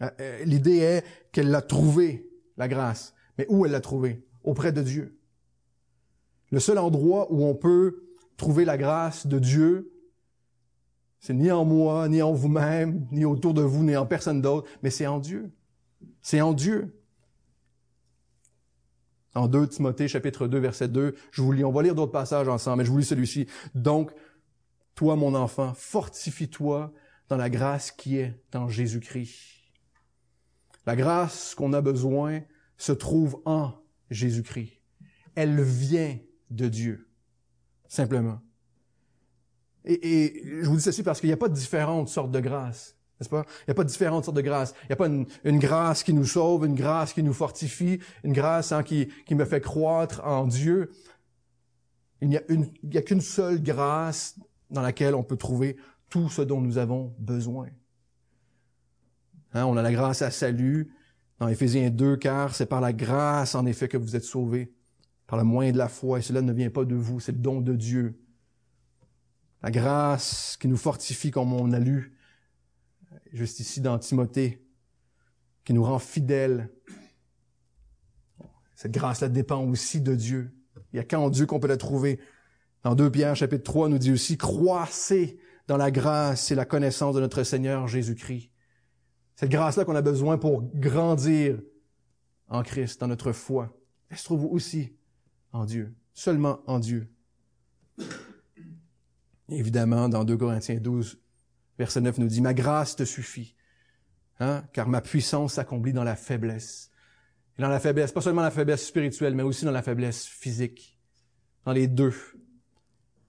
[0.00, 3.12] Euh, euh, l'idée est qu'elle l'a trouvé, la grâce.
[3.36, 4.26] Mais où elle l'a trouvé?
[4.42, 5.18] Auprès de Dieu.
[6.50, 8.04] Le seul endroit où on peut
[8.38, 9.91] trouver la grâce de Dieu,
[11.22, 14.68] c'est ni en moi, ni en vous-même, ni autour de vous, ni en personne d'autre,
[14.82, 15.52] mais c'est en Dieu.
[16.20, 17.00] C'est en Dieu.
[19.36, 22.48] En 2 Timothée, chapitre 2, verset 2, je vous lis, on va lire d'autres passages
[22.48, 23.46] ensemble, mais je vous lis celui-ci.
[23.76, 24.10] Donc,
[24.96, 26.92] toi, mon enfant, fortifie-toi
[27.28, 29.38] dans la grâce qui est en Jésus-Christ.
[30.86, 32.40] La grâce qu'on a besoin
[32.76, 33.72] se trouve en
[34.10, 34.72] Jésus-Christ.
[35.36, 36.18] Elle vient
[36.50, 37.08] de Dieu,
[37.86, 38.40] simplement.
[39.84, 42.96] Et, je vous dis ceci parce qu'il n'y a pas de différentes sortes de grâces.
[43.18, 43.44] N'est-ce pas?
[43.60, 44.74] Il n'y a pas de différentes sortes de grâces.
[44.84, 48.32] Il n'y a pas une, grâce qui nous sauve, une grâce qui nous fortifie, une
[48.32, 50.90] grâce hein, qui, qui me fait croître en Dieu.
[52.20, 52.42] Il n'y a,
[52.94, 54.36] a qu'une seule grâce
[54.70, 55.76] dans laquelle on peut trouver
[56.08, 57.68] tout ce dont nous avons besoin.
[59.54, 60.92] Hein, on a la grâce à salut
[61.38, 64.72] dans Éphésiens 2, car c'est par la grâce en effet que vous êtes sauvés,
[65.26, 67.38] par le moyen de la foi, et cela ne vient pas de vous, c'est le
[67.38, 68.21] don de Dieu
[69.62, 72.16] la grâce qui nous fortifie comme on a lu
[73.32, 74.64] juste ici dans Timothée,
[75.64, 76.70] qui nous rend fidèles.
[78.74, 80.52] Cette grâce-là dépend aussi de Dieu.
[80.92, 82.20] Il y a qu'en Dieu qu'on peut la trouver.
[82.82, 87.14] Dans 2 Pierre chapitre 3 nous dit aussi, croissez dans la grâce et la connaissance
[87.14, 88.50] de notre Seigneur Jésus-Christ.
[89.36, 91.60] Cette grâce-là qu'on a besoin pour grandir
[92.48, 93.74] en Christ, dans notre foi,
[94.10, 94.94] elle se trouve aussi
[95.52, 97.08] en Dieu, seulement en Dieu.
[99.52, 101.20] Évidemment, dans 2 Corinthiens 12,
[101.78, 103.54] verset 9 nous dit, Ma grâce te suffit,
[104.40, 106.90] hein, car ma puissance s'accomplit dans la faiblesse.
[107.58, 110.98] Et dans la faiblesse, pas seulement la faiblesse spirituelle, mais aussi dans la faiblesse physique.
[111.64, 112.14] Dans les deux.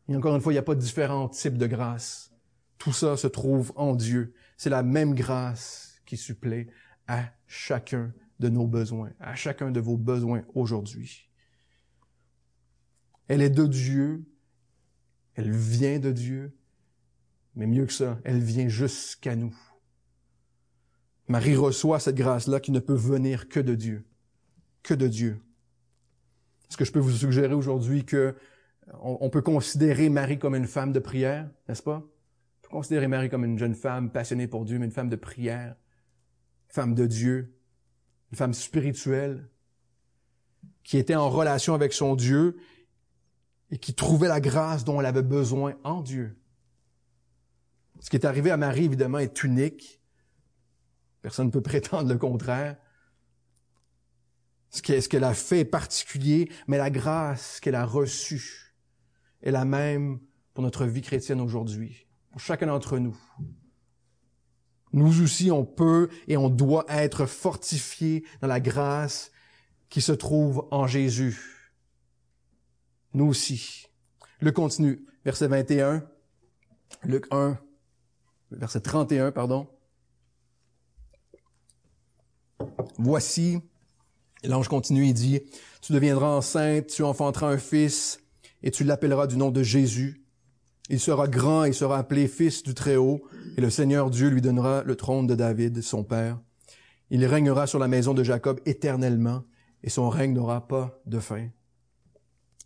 [0.08, 2.32] Et encore une fois, il n'y a pas de différents types de grâce.
[2.78, 4.34] Tout ça se trouve en Dieu.
[4.58, 6.70] C'est la même grâce qui supplée
[7.08, 11.30] à chacun de nos besoins, à chacun de vos besoins aujourd'hui.
[13.28, 14.26] Elle est de Dieu
[15.36, 16.56] elle vient de Dieu,
[17.56, 19.56] mais mieux que ça, elle vient jusqu'à nous.
[21.28, 24.06] Marie reçoit cette grâce-là qui ne peut venir que de Dieu.
[24.84, 25.40] Que de Dieu.
[26.70, 28.36] Est-ce que je peux vous suggérer aujourd'hui que
[29.02, 32.04] on, peut considérer Marie comme une femme de prière, n'est-ce pas?
[32.04, 35.16] On peut considérer Marie comme une jeune femme passionnée pour Dieu, mais une femme de
[35.16, 35.76] prière,
[36.68, 37.56] femme de Dieu,
[38.32, 39.48] une femme spirituelle,
[40.84, 42.58] qui était en relation avec son Dieu
[43.74, 46.38] et qui trouvait la grâce dont elle avait besoin en Dieu.
[48.02, 50.00] Ce qui est arrivé à Marie, évidemment, est unique.
[51.24, 52.78] Personne ne peut prétendre le contraire.
[54.70, 58.76] Ce qu'elle a fait est particulier, mais la grâce qu'elle a reçue
[59.42, 60.20] est la même
[60.54, 63.18] pour notre vie chrétienne aujourd'hui, pour chacun d'entre nous.
[64.92, 69.32] Nous aussi, on peut et on doit être fortifiés dans la grâce
[69.90, 71.53] qui se trouve en Jésus
[73.14, 73.88] nous aussi.
[74.40, 76.04] Le continue, verset 21,
[77.04, 77.58] Luc 1,
[78.52, 79.68] verset 31, pardon.
[82.98, 83.60] Voici,
[84.44, 85.42] l'ange continue, il dit,
[85.82, 88.20] tu deviendras enceinte, tu enfanteras un fils,
[88.62, 90.24] et tu l'appelleras du nom de Jésus.
[90.90, 93.24] Il sera grand et sera appelé fils du Très-Haut,
[93.58, 96.40] et le Seigneur Dieu lui donnera le trône de David, son père.
[97.10, 99.44] Il régnera sur la maison de Jacob éternellement,
[99.84, 101.50] et son règne n'aura pas de fin.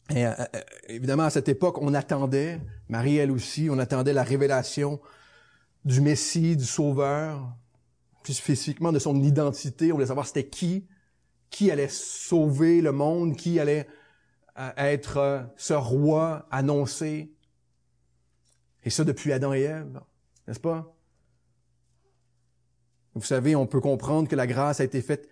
[0.10, 4.24] Et euh, euh, évidemment, à cette époque, on attendait, Marie elle aussi, on attendait la
[4.24, 5.02] révélation
[5.86, 7.54] du Messie, du Sauveur,
[8.24, 9.92] plus spécifiquement de son identité.
[9.92, 10.88] On voulait savoir c'était qui,
[11.50, 13.88] qui allait sauver le monde, qui allait
[14.58, 17.34] euh, être ce roi annoncé.
[18.84, 20.02] Et ça depuis Adam et Ève,
[20.48, 20.94] n'est-ce pas?
[23.14, 25.28] Vous savez, on peut comprendre que la grâce a été faite,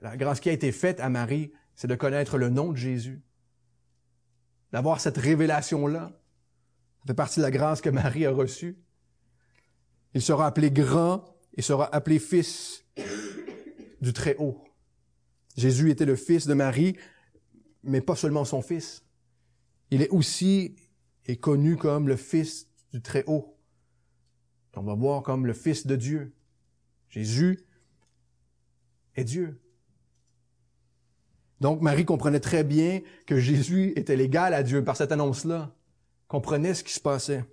[0.00, 3.25] la grâce qui a été faite à Marie, c'est de connaître le nom de Jésus
[4.76, 6.12] d'avoir cette révélation-là.
[7.06, 8.76] Fait partie de la grâce que Marie a reçue.
[10.12, 12.84] Il sera appelé grand et sera appelé fils
[14.02, 14.62] du Très-Haut.
[15.56, 16.94] Jésus était le fils de Marie,
[17.84, 19.02] mais pas seulement son fils.
[19.90, 20.76] Il est aussi
[21.24, 23.58] est connu comme le fils du Très-Haut.
[24.76, 26.34] On va voir comme le fils de Dieu.
[27.08, 27.64] Jésus
[29.14, 29.58] est Dieu.
[31.60, 35.74] Donc Marie comprenait très bien que Jésus était l'égal à Dieu par cette annonce-là,
[36.28, 37.44] comprenait ce qui se passait.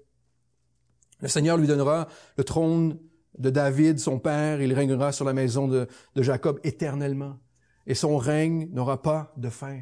[1.22, 3.00] Le Seigneur lui donnera le trône
[3.38, 5.88] de David, son père, il régnera sur la maison de,
[6.18, 7.40] Jacob éternellement,
[7.88, 9.82] et son règne n'aura pas de fin.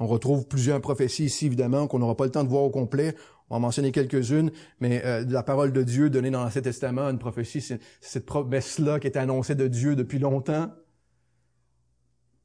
[0.00, 3.14] On retrouve plusieurs prophéties ici, évidemment, qu'on n'aura pas le temps de voir au complet.
[3.48, 7.08] On va en mentionner quelques-unes, mais euh, la parole de Dieu donnée dans l'Ancien Testament,
[7.08, 10.70] une prophétie, c'est cette promesse-là qui était annoncée de Dieu depuis longtemps.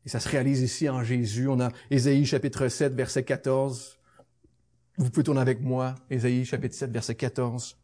[0.07, 1.49] Et ça se réalise ici en Jésus.
[1.49, 3.97] On a Ésaïe chapitre 7, verset 14.
[4.97, 5.95] Vous pouvez tourner avec moi.
[6.09, 7.77] Ésaïe chapitre 7, verset 14.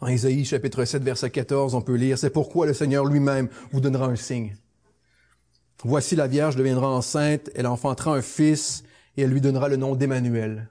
[0.00, 3.82] En Ésaïe chapitre 7, verset 14, on peut lire, C'est pourquoi le Seigneur lui-même vous
[3.82, 4.56] donnera un signe.
[5.84, 8.82] Voici la Vierge deviendra enceinte, elle enfantera un fils
[9.16, 10.68] et elle lui donnera le nom d'Emmanuel.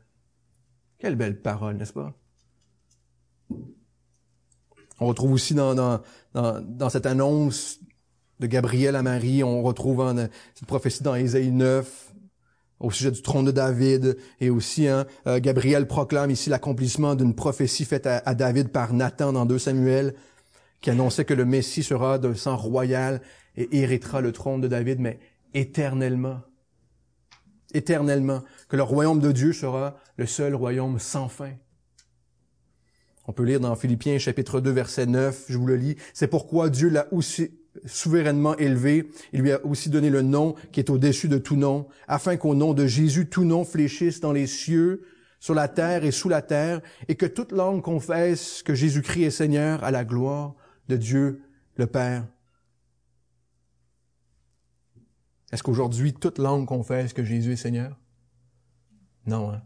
[0.99, 2.13] Quelle belle parole, n'est-ce pas?
[4.99, 6.01] On retrouve aussi dans, dans,
[6.33, 7.79] dans, cette annonce
[8.39, 10.15] de Gabriel à Marie, on retrouve en,
[10.55, 12.13] cette prophétie dans Ésaïe 9,
[12.79, 17.35] au sujet du trône de David, et aussi hein, euh, Gabriel proclame ici l'accomplissement d'une
[17.35, 20.15] prophétie faite à, à, David par Nathan dans 2 Samuel,
[20.81, 23.21] qui annonçait que le Messie sera d'un sang royal
[23.57, 25.19] et héritera le trône de David, mais
[25.53, 26.41] éternellement.
[27.73, 28.43] Éternellement.
[28.69, 31.51] Que le royaume de Dieu sera le seul royaume sans fin.
[33.25, 35.97] On peut lire dans Philippiens chapitre 2 verset 9, je vous le lis.
[36.13, 37.51] C'est pourquoi Dieu l'a aussi
[37.85, 39.11] souverainement élevé.
[39.33, 42.55] Il lui a aussi donné le nom qui est au-dessus de tout nom, afin qu'au
[42.55, 45.03] nom de Jésus, tout nom fléchisse dans les cieux,
[45.39, 49.31] sur la terre et sous la terre, et que toute langue confesse que Jésus-Christ est
[49.31, 50.55] Seigneur à la gloire
[50.87, 51.41] de Dieu
[51.75, 52.25] le Père.
[55.51, 57.97] Est-ce qu'aujourd'hui, toute langue confesse que Jésus est Seigneur?
[59.25, 59.51] Non.
[59.51, 59.62] Hein?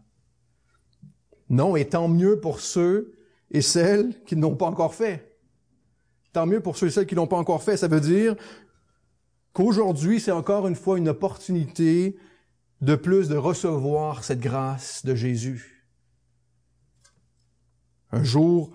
[1.48, 3.14] Non, et tant mieux pour ceux
[3.50, 5.38] et celles qui n'ont pas encore fait.
[6.32, 7.76] Tant mieux pour ceux et celles qui n'ont pas encore fait.
[7.76, 8.36] Ça veut dire
[9.52, 12.16] qu'aujourd'hui, c'est encore une fois une opportunité
[12.80, 15.86] de plus de recevoir cette grâce de Jésus.
[18.10, 18.74] Un jour,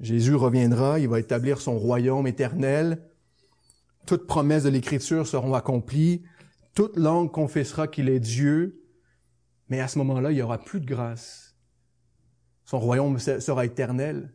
[0.00, 3.08] Jésus reviendra, il va établir son royaume éternel.
[4.06, 6.22] Toutes promesses de l'Écriture seront accomplies
[6.74, 8.82] toute langue confessera qu'il est Dieu,
[9.68, 11.56] mais à ce moment-là, il n'y aura plus de grâce.
[12.64, 14.32] Son royaume sera éternel.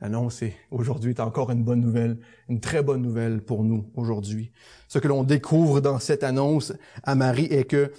[0.00, 4.52] L'annonce ah aujourd'hui est encore une bonne nouvelle, une très bonne nouvelle pour nous aujourd'hui.
[4.88, 7.92] Ce que l'on découvre dans cette annonce à Marie est que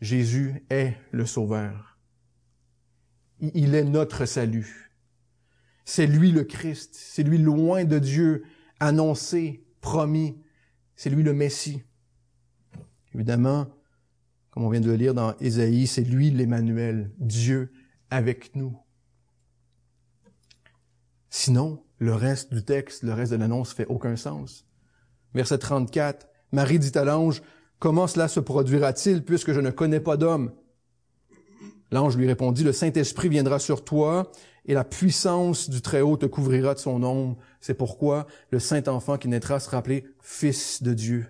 [0.00, 1.98] Jésus est le Sauveur.
[3.40, 4.92] Il est notre salut.
[5.84, 8.44] C'est lui le Christ, c'est lui loin de Dieu,
[8.80, 10.36] annoncé, promis,
[10.96, 11.82] c'est lui le Messie.
[13.14, 13.66] Évidemment,
[14.50, 17.72] comme on vient de le lire dans Ésaïe, c'est lui l'Emmanuel, Dieu
[18.10, 18.76] avec nous.
[21.28, 24.66] Sinon, le reste du texte, le reste de l'annonce fait aucun sens.
[25.34, 27.42] Verset 34, Marie dit à l'ange,
[27.78, 30.52] Comment cela se produira-t-il puisque je ne connais pas d'homme?
[31.90, 34.32] L'ange lui répondit, Le Saint-Esprit viendra sur toi
[34.66, 37.38] et la puissance du Très-Haut te couvrira de son ombre.
[37.60, 41.26] C'est pourquoi le Saint-Enfant qui naîtra sera appelé Fils de Dieu.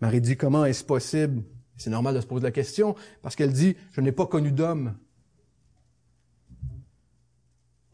[0.00, 1.44] Marie dit, comment est-ce possible?
[1.76, 4.96] C'est normal de se poser la question, parce qu'elle dit, je n'ai pas connu d'homme.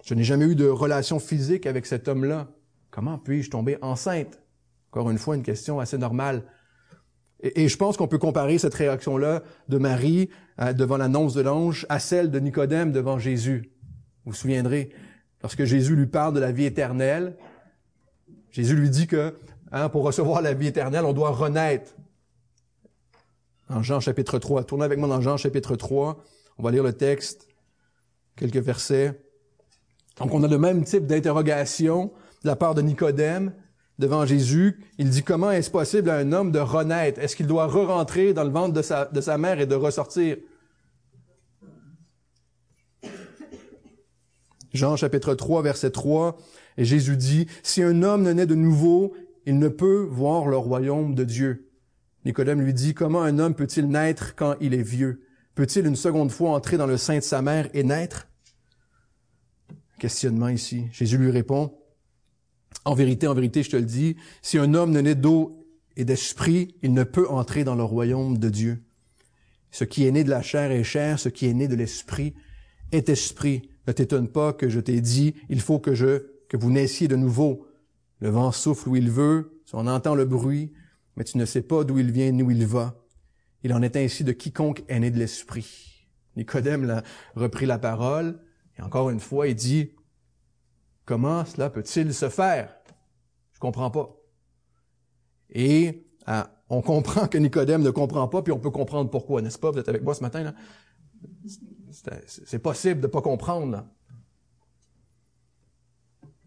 [0.05, 2.49] Je n'ai jamais eu de relation physique avec cet homme-là.
[2.91, 4.41] comment puis-je tomber enceinte?
[4.91, 6.45] Encore une fois, une question assez normale.
[7.41, 10.31] Et, je pense qu'on peut comparer cette réaction-là de Marie
[10.61, 13.71] euh, devant l'annonce de l'ange à celle de Nicodème devant Jésus.
[14.29, 14.91] Vous vous souviendrez,
[15.41, 17.35] lorsque Jésus lui parle de la vie éternelle,
[18.51, 19.39] Jésus lui dit que
[19.73, 21.97] hein, pour recevoir la vie éternelle, on doit renaître.
[23.71, 24.65] En Jean chapitre 3.
[24.65, 26.23] Tournez avec moi dans Jean chapitre 3.
[26.59, 27.49] On va lire le texte,
[28.37, 29.19] quelques versets.
[30.19, 32.13] Donc on a le même type d'interrogation
[32.43, 33.55] de la part de Nicodème
[33.99, 34.79] devant Jésus.
[34.99, 37.19] Il dit comment est-ce possible à un homme de renaître?
[37.19, 40.37] Est-ce qu'il doit re-rentrer dans le ventre de sa, de sa mère et de ressortir?
[44.73, 46.37] Jean chapitre 3, verset 3,
[46.77, 49.15] et Jésus dit, Si un homme ne naît de nouveau,
[49.47, 51.71] il ne peut voir le royaume de Dieu.
[52.25, 55.23] Nicodème lui dit, Comment un homme peut-il naître quand il est vieux?
[55.55, 58.29] Peut-il une seconde fois entrer dans le sein de sa mère et naître?
[59.99, 60.85] Questionnement ici.
[60.93, 61.73] Jésus lui répond,
[62.85, 66.05] En vérité, en vérité, je te le dis, si un homme ne naît d'eau et
[66.05, 68.85] d'esprit, il ne peut entrer dans le royaume de Dieu.
[69.71, 72.35] Ce qui est né de la chair est chair, ce qui est né de l'esprit
[72.93, 73.68] est esprit.
[73.89, 77.17] Ne t'étonne pas que je t'ai dit, il faut que je, que vous naissiez de
[77.17, 77.67] nouveau.
[78.21, 80.75] Le vent souffle où il veut, on entend le bruit,
[81.17, 83.03] mais tu ne sais pas d'où il vient ni où il va.
[83.63, 86.07] Il en est ainsi de quiconque est né de l'esprit.
[86.37, 87.03] Nicodème a
[87.35, 88.39] repris la parole,
[88.79, 89.93] et encore une fois, il dit,
[91.07, 92.77] comment cela peut-il se faire?
[93.55, 94.15] Je comprends pas.
[95.49, 99.59] Et ah, on comprend que Nicodème ne comprend pas, puis on peut comprendre pourquoi, n'est-ce
[99.59, 99.71] pas?
[99.71, 100.55] Vous êtes avec moi ce matin, là?
[101.91, 103.85] C'est possible de pas comprendre.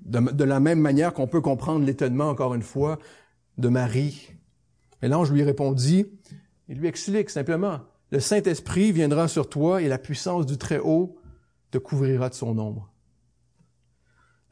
[0.02, 3.00] De, la même manière qu'on peut comprendre l'étonnement, encore une fois,
[3.58, 4.32] de Marie.
[5.02, 6.08] Et l'ange lui répondit,
[6.68, 11.18] il lui explique simplement, le Saint-Esprit viendra sur toi et la puissance du Très-Haut
[11.70, 12.92] te couvrira de son ombre.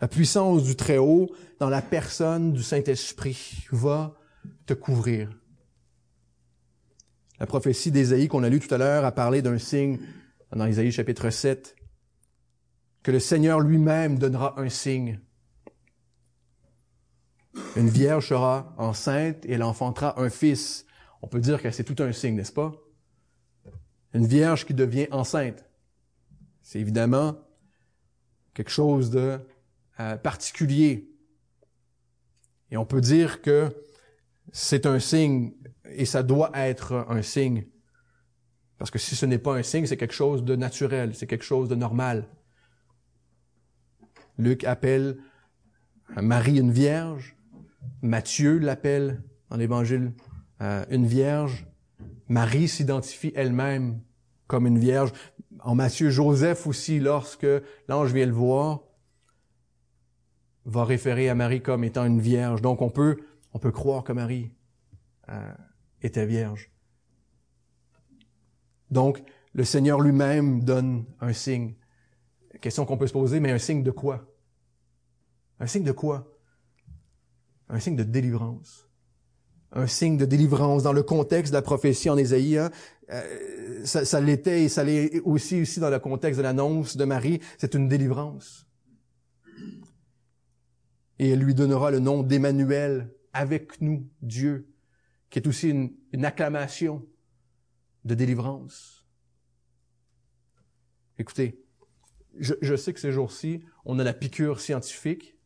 [0.02, 4.16] La puissance du Très-Haut dans la personne du Saint-Esprit va
[4.66, 5.30] te couvrir.
[7.40, 10.00] La prophétie d'Ésaïe qu'on a lue tout à l'heure a parlé d'un signe
[10.56, 11.76] dans Isaïe chapitre 7,
[13.04, 15.20] que le Seigneur lui-même donnera un signe.
[17.76, 20.86] Une vierge sera enceinte et elle enfantera un fils.
[21.22, 22.72] On peut dire que c'est tout un signe, n'est-ce pas?
[24.14, 25.66] Une vierge qui devient enceinte.
[26.62, 27.36] C'est évidemment
[28.54, 29.40] quelque chose de
[30.00, 31.10] euh, particulier.
[32.72, 33.70] Et on peut dire que
[34.52, 35.54] c'est un signe
[35.86, 37.66] et ça doit être un signe
[38.80, 41.44] parce que si ce n'est pas un signe, c'est quelque chose de naturel, c'est quelque
[41.44, 42.26] chose de normal.
[44.38, 45.18] Luc appelle
[46.16, 47.36] Marie une vierge,
[48.02, 50.14] Matthieu l'appelle dans l'Évangile
[50.62, 51.68] euh, une vierge,
[52.30, 54.00] Marie s'identifie elle-même
[54.48, 55.12] comme une vierge.
[55.60, 57.48] En Matthieu, Joseph aussi, lorsque
[57.90, 58.84] l'ange vient le voir,
[60.64, 62.62] va référer à Marie comme étant une vierge.
[62.62, 63.18] Donc on peut,
[63.54, 64.52] on peut croire que Marie
[65.28, 65.52] euh,
[66.02, 66.72] était vierge.
[68.92, 69.22] Donc,
[69.54, 71.76] le Seigneur lui-même donne un signe.
[72.62, 74.28] Question qu'on peut se poser, mais un signe de quoi?
[75.60, 76.32] Un signe de quoi?
[77.70, 78.88] Un signe de délivrance.
[79.72, 82.58] Un signe de délivrance dans le contexte de la prophétie en Ésaïe.
[82.58, 82.72] Hein,
[83.12, 87.40] euh, ça, l'était et ça l'est aussi, aussi dans le contexte de l'annonce de Marie.
[87.58, 88.68] C'est une délivrance.
[91.20, 94.68] Et elle lui donnera le nom d'Emmanuel, avec nous, Dieu,
[95.30, 97.06] qui est aussi une acclamation
[98.06, 99.06] de délivrance.
[101.18, 101.62] Écoutez,
[102.38, 105.38] je, sais que ces jours-ci, on a la piqûre scientifique,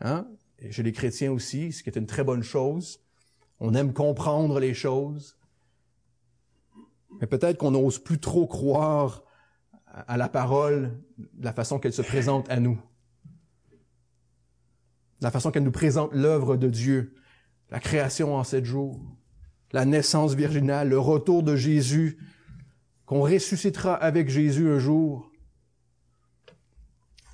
[0.00, 3.00] hein, et chez les chrétiens aussi, ce qui est une très bonne chose.
[3.60, 5.38] On aime comprendre les choses.
[7.20, 9.24] Mais peut-être qu'on n'ose plus trop croire
[9.86, 11.00] à la parole
[11.38, 12.80] la façon qu'elle se présente à nous.
[15.20, 17.14] La façon qu'elle nous présente l'œuvre de Dieu,
[17.70, 19.00] la création en sept jours
[19.72, 22.18] la naissance virginale, le retour de Jésus,
[23.06, 25.30] qu'on ressuscitera avec Jésus un jour.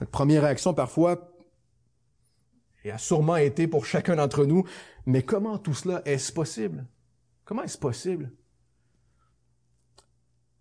[0.00, 1.32] Notre première réaction parfois,
[2.84, 4.64] et a sûrement été pour chacun d'entre nous,
[5.06, 6.86] mais comment tout cela est-ce possible?
[7.44, 8.32] Comment est-ce possible?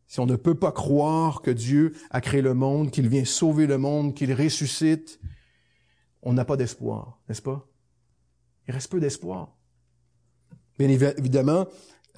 [0.08, 3.68] Si on ne peut pas croire que Dieu a créé le monde, qu'il vient sauver
[3.68, 5.20] le monde, qu'il ressuscite,
[6.22, 7.68] on n'a pas d'espoir, n'est-ce pas?
[8.68, 9.55] Il reste peu d'espoir.
[10.78, 11.68] Bien évidemment,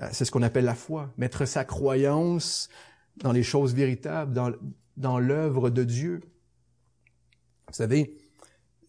[0.02, 2.70] euh, c'est ce qu'on appelle la foi, mettre sa croyance
[3.18, 4.34] dans les choses véritables,
[4.96, 6.22] dans, l'œuvre de Dieu.
[7.68, 8.18] Vous savez,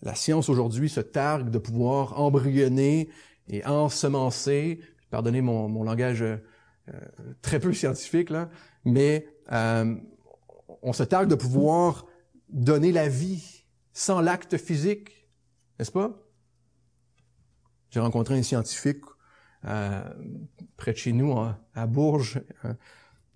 [0.02, 3.08] la science aujourd'hui se targue de pouvoir embryonner
[3.48, 6.38] et ensemencer, pardonnez mon, mon langage euh,
[7.42, 8.50] très peu scientifique, là,
[8.84, 9.94] mais euh,
[10.82, 12.06] on se targue de pouvoir
[12.48, 15.28] donner la vie sans l'acte physique,
[15.78, 16.22] n'est-ce pas?
[17.90, 19.02] J'ai rencontré un scientifique
[19.68, 20.02] euh,
[20.76, 21.34] près de chez nous,
[21.74, 22.74] à Bourges, euh,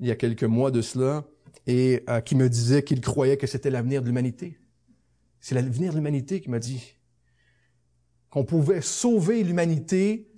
[0.01, 1.25] il y a quelques mois de cela,
[1.67, 4.59] et euh, qui me disait qu'il croyait que c'était l'avenir de l'humanité.
[5.41, 6.97] C'est l'avenir de l'humanité qui m'a dit
[8.31, 10.33] qu'on pouvait sauver l'humanité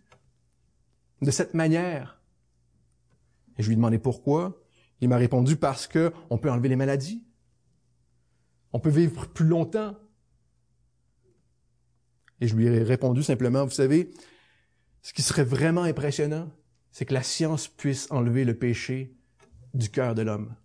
[1.23, 2.21] de cette manière.
[3.57, 4.61] Et je lui ai demandé pourquoi.
[5.01, 7.25] Il m'a répondu parce que on peut enlever les maladies.
[8.73, 9.97] On peut vivre plus longtemps.
[12.41, 14.11] Et je lui ai répondu simplement, vous savez,
[15.05, 16.51] ce qui serait vraiment impressionnant,
[16.91, 19.15] c'est que la science puisse enlever le péché
[19.75, 20.57] du cœur de l'homme.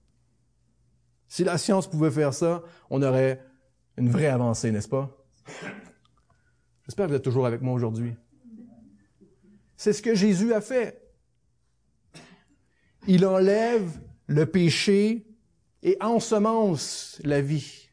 [1.27, 3.45] Si la science pouvait faire ça, on aurait
[3.97, 5.13] une vraie avancée, n'est-ce pas?
[6.85, 8.15] J'espère que vous êtes toujours avec moi aujourd'hui.
[9.75, 11.05] C'est ce que Jésus a fait.
[13.07, 15.27] Il enlève le péché
[15.83, 17.89] et ensemence la vie.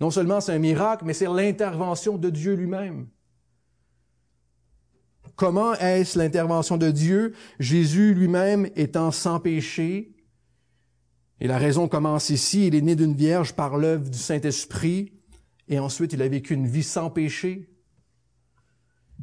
[0.00, 3.08] Non seulement c'est un miracle, mais c'est l'intervention de Dieu lui-même.
[5.36, 7.34] Comment est-ce l'intervention de Dieu?
[7.58, 10.14] Jésus lui-même étant sans péché.
[11.40, 12.68] Et la raison commence ici.
[12.68, 15.12] Il est né d'une vierge par l'œuvre du Saint-Esprit.
[15.68, 17.68] Et ensuite, il a vécu une vie sans péché.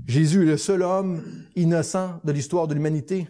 [0.07, 1.24] Jésus est le seul homme
[1.55, 3.28] innocent de l'histoire de l'humanité,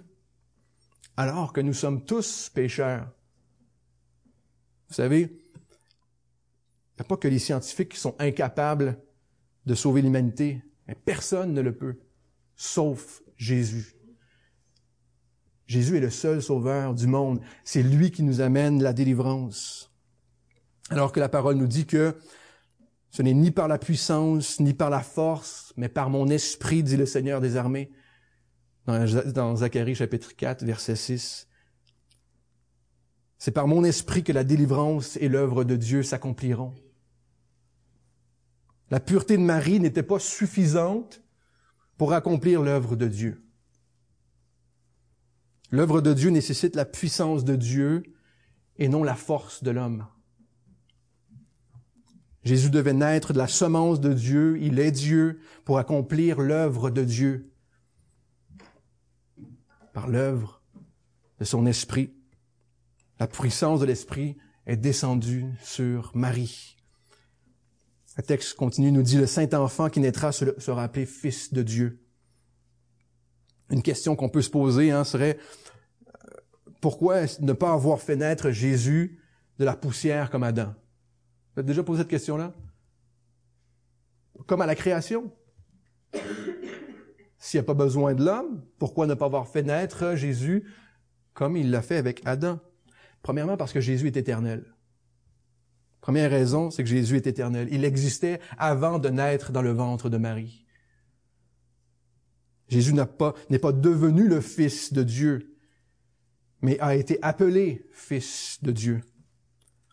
[1.18, 3.10] alors que nous sommes tous pécheurs.
[4.88, 9.00] Vous savez, il n'y a pas que les scientifiques qui sont incapables
[9.66, 12.00] de sauver l'humanité, mais personne ne le peut
[12.62, 13.96] sauf Jésus.
[15.66, 17.42] Jésus est le seul sauveur du monde.
[17.64, 19.92] C'est lui qui nous amène la délivrance.
[20.92, 22.16] Alors que la parole nous dit que
[23.10, 26.98] ce n'est ni par la puissance, ni par la force, mais par mon esprit, dit
[26.98, 27.92] le Seigneur des armées,
[28.86, 31.48] dans, Zacharie chapitre 4, verset 6.
[33.40, 36.76] C'est par mon esprit que la délivrance et l'œuvre de Dieu s'accompliront.
[38.92, 41.24] La pureté de Marie n'était pas suffisante
[42.02, 43.44] pour accomplir l'œuvre de Dieu.
[45.70, 48.02] L'œuvre de Dieu nécessite la puissance de Dieu
[48.80, 50.08] et non la force de l'homme.
[52.44, 57.04] Jésus devait naître de la semence de Dieu, il est Dieu, pour accomplir l'œuvre de
[57.04, 57.52] Dieu
[59.94, 60.64] par l'œuvre
[61.38, 62.16] de son esprit.
[63.20, 66.81] La puissance de l'esprit est descendue sur Marie.
[68.18, 72.04] Le texte continue, nous dit, le Saint-Enfant qui naîtra sera appelé Fils de Dieu.
[73.70, 75.38] Une question qu'on peut se poser hein, serait,
[76.08, 76.28] euh,
[76.82, 79.20] pourquoi ne pas avoir fait naître Jésus
[79.60, 80.74] de la poussière comme Adam?
[81.54, 82.54] Vous avez déjà posé cette question-là?
[84.46, 85.32] Comme à la création.
[87.38, 90.70] S'il n'y a pas besoin de l'homme, pourquoi ne pas avoir fait naître Jésus
[91.34, 92.60] comme il l'a fait avec Adam?
[93.24, 94.66] Premièrement, parce que Jésus est éternel.
[96.02, 97.68] Première raison, c'est que Jésus est éternel.
[97.72, 100.66] Il existait avant de naître dans le ventre de Marie.
[102.68, 105.56] Jésus n'est pas, n'est pas devenu le Fils de Dieu,
[106.62, 109.02] mais a été appelé Fils de Dieu.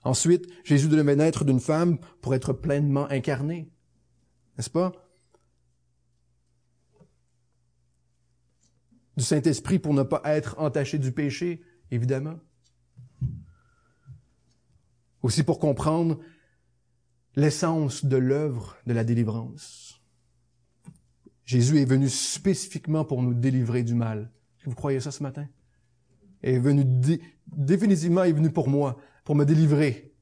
[0.03, 3.71] Ensuite, Jésus devait naître d'une femme pour être pleinement incarné.
[4.57, 4.93] N'est-ce pas?
[9.17, 12.39] Du Saint-Esprit pour ne pas être entaché du péché, évidemment
[15.23, 16.19] aussi pour comprendre
[17.37, 20.01] l'essence de l'œuvre de la délivrance.
[21.45, 24.31] Jésus est venu spécifiquement pour nous délivrer du mal.
[24.65, 25.49] Vous croyez ça ce matin?
[26.43, 26.85] Il est venu
[27.47, 30.13] définitivement, est venu pour moi, pour me délivrer.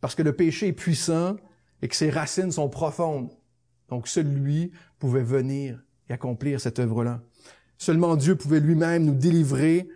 [0.00, 1.36] Parce que le péché est puissant
[1.80, 3.30] et que ses racines sont profondes.
[3.88, 7.22] Donc seul lui pouvait venir et accomplir cette œuvre-là.
[7.78, 9.88] Seulement Dieu pouvait lui-même nous délivrer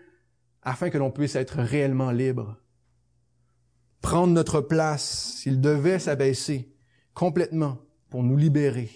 [0.62, 2.59] afin que l'on puisse être réellement libre
[4.00, 6.72] prendre notre place, s'il devait s'abaisser
[7.14, 7.78] complètement
[8.08, 8.90] pour nous libérer,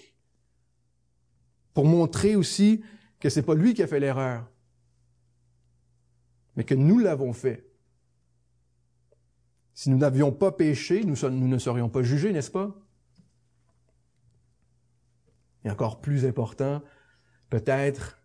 [1.73, 2.83] pour montrer aussi
[3.19, 4.49] que c'est pas lui qui a fait l'erreur,
[6.55, 7.69] mais que nous l'avons fait.
[9.73, 12.73] Si nous n'avions pas péché, nous, nous ne serions pas jugés, n'est-ce pas?
[15.65, 16.81] Et encore plus important,
[17.49, 18.19] peut-être,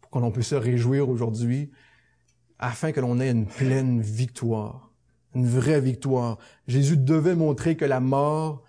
[0.00, 1.70] pour que l'on puisse se réjouir aujourd'hui,
[2.58, 4.87] afin que l'on ait une pleine victoire
[5.38, 6.38] une vraie victoire.
[6.66, 8.64] Jésus devait montrer que la mort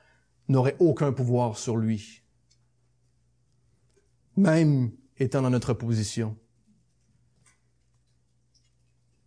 [0.47, 2.23] n'aurait aucun pouvoir sur lui,
[4.37, 6.37] même étant dans notre position.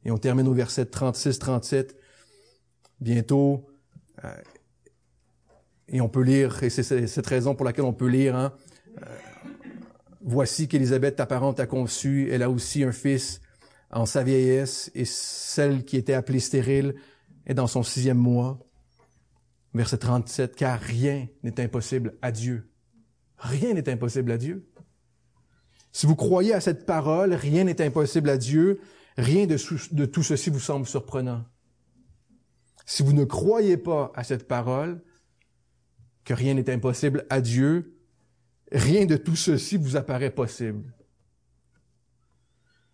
[0.05, 1.95] Et on termine au verset 36-37.
[3.01, 3.67] Bientôt,
[4.25, 4.35] euh,
[5.89, 8.53] et on peut lire, et c'est cette raison pour laquelle on peut lire, hein,
[9.03, 9.17] euh,
[10.25, 13.41] Voici qu'Élisabeth, ta parente, a conçu, elle a aussi un fils
[13.91, 16.95] en sa vieillesse, et celle qui était appelée stérile
[17.47, 18.59] est dans son sixième mois.
[19.75, 22.71] Verset 37, car rien n'est impossible à Dieu.
[23.39, 24.69] Rien n'est impossible à Dieu.
[25.93, 28.81] Si vous croyez à cette parole, rien n'est impossible à Dieu,
[29.17, 29.57] rien de,
[29.95, 31.45] de, tout ceci vous semble surprenant.
[32.87, 35.03] Si vous ne croyez pas à cette parole,
[36.25, 37.99] que rien n'est impossible à Dieu,
[38.71, 40.95] rien de tout ceci vous apparaît possible.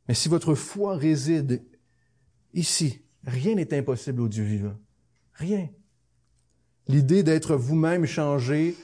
[0.08, 1.62] Mais si votre foi réside
[2.54, 4.76] ici, rien n'est impossible au Dieu vivant.
[5.34, 5.68] Rien.
[6.86, 8.76] L'idée d'être vous-même changé,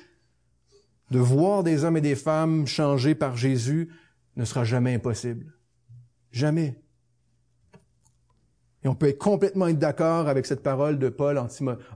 [1.10, 3.90] de voir des hommes et des femmes changés par Jésus
[4.36, 5.52] ne sera jamais impossible.
[6.32, 6.74] Jamais.
[8.84, 11.48] Et on peut être complètement être d'accord avec cette parole de Paul en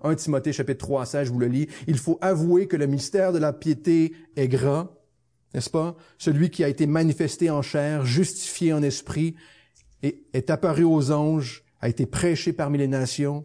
[0.02, 1.68] 1 Timothée chapitre 3 16, je vous le lis.
[1.86, 4.88] Il faut avouer que le mystère de la piété est grand,
[5.52, 5.96] n'est-ce pas?
[6.16, 9.36] Celui qui a été manifesté en chair, justifié en esprit,
[10.02, 13.44] et est apparu aux anges, a été prêché parmi les nations,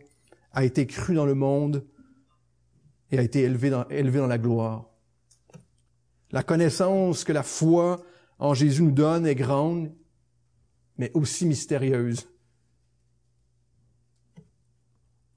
[0.51, 1.85] a été cru dans le monde
[3.11, 4.89] et a été élevé dans, dans la gloire.
[6.31, 8.03] La connaissance que la foi
[8.39, 9.91] en Jésus nous donne est grande,
[10.97, 12.27] mais aussi mystérieuse.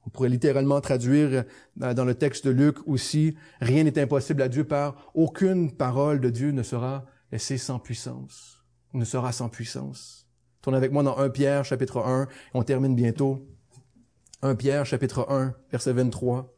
[0.07, 1.45] On pourrait littéralement traduire
[1.83, 6.21] euh, dans le texte de Luc aussi, rien n'est impossible à Dieu par aucune parole
[6.21, 10.26] de Dieu ne sera laissée sans puissance, ne sera sans puissance.
[10.67, 13.47] Tournez avec moi dans 1 Pierre chapitre 1, on termine bientôt.
[14.43, 16.53] 1 Pierre chapitre 1, verset 23.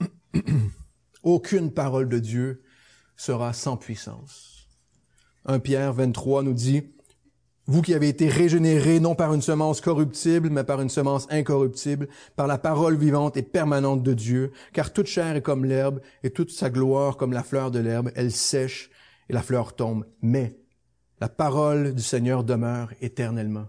[1.24, 2.62] Aucune parole de Dieu
[3.16, 4.68] sera sans puissance.
[5.46, 6.94] 1 Pierre 23 nous dit,
[7.66, 12.08] vous qui avez été régénérés non par une semence corruptible, mais par une semence incorruptible,
[12.36, 16.30] par la parole vivante et permanente de Dieu, car toute chair est comme l'herbe, et
[16.30, 18.90] toute sa gloire comme la fleur de l'herbe, elle sèche
[19.28, 20.06] et la fleur tombe.
[20.22, 20.56] Mais
[21.20, 23.66] la parole du Seigneur demeure éternellement.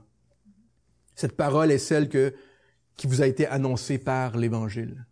[1.16, 2.36] Cette parole est celle que,
[2.96, 5.08] qui vous a été annoncée par l'Évangile.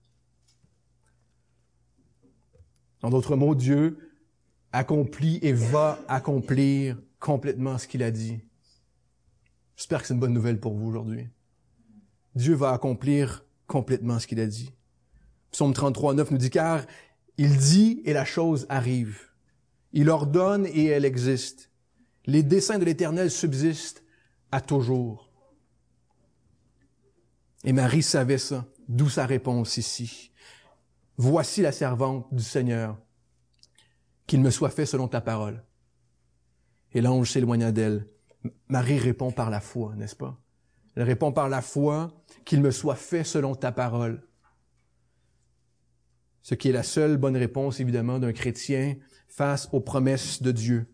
[3.02, 3.98] En d'autres mots, Dieu
[4.72, 8.42] accomplit et va accomplir complètement ce qu'il a dit.
[9.76, 11.28] J'espère que c'est une bonne nouvelle pour vous aujourd'hui.
[12.36, 14.74] Dieu va accomplir complètement ce qu'il a dit.
[15.52, 16.86] Psaume 33, 9 nous dit, car
[17.38, 19.20] il dit et la chose arrive.
[19.94, 21.72] Il ordonne et elle existe.
[22.26, 24.04] Les desseins de l'Éternel subsistent
[24.52, 25.30] à toujours.
[27.64, 30.32] Et Marie savait ça, d'où sa réponse ici.
[31.18, 32.98] Voici la servante du Seigneur
[34.28, 35.64] qu'il me soit fait selon ta parole.
[36.94, 38.08] Et l'ange s'éloigna d'elle.
[38.68, 40.40] Marie répond par la foi, n'est-ce pas?
[40.96, 42.12] Elle répond par la foi
[42.46, 44.26] qu'il me soit fait selon ta parole.
[46.42, 48.96] Ce qui est la seule bonne réponse, évidemment, d'un chrétien
[49.28, 50.88] face aux promesses de Dieu.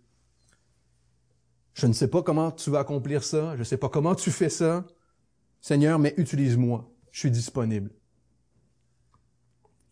[1.74, 4.32] Je ne sais pas comment tu vas accomplir ça, je ne sais pas comment tu
[4.32, 4.86] fais ça,
[5.62, 7.92] Seigneur, mais utilise-moi, je suis disponible.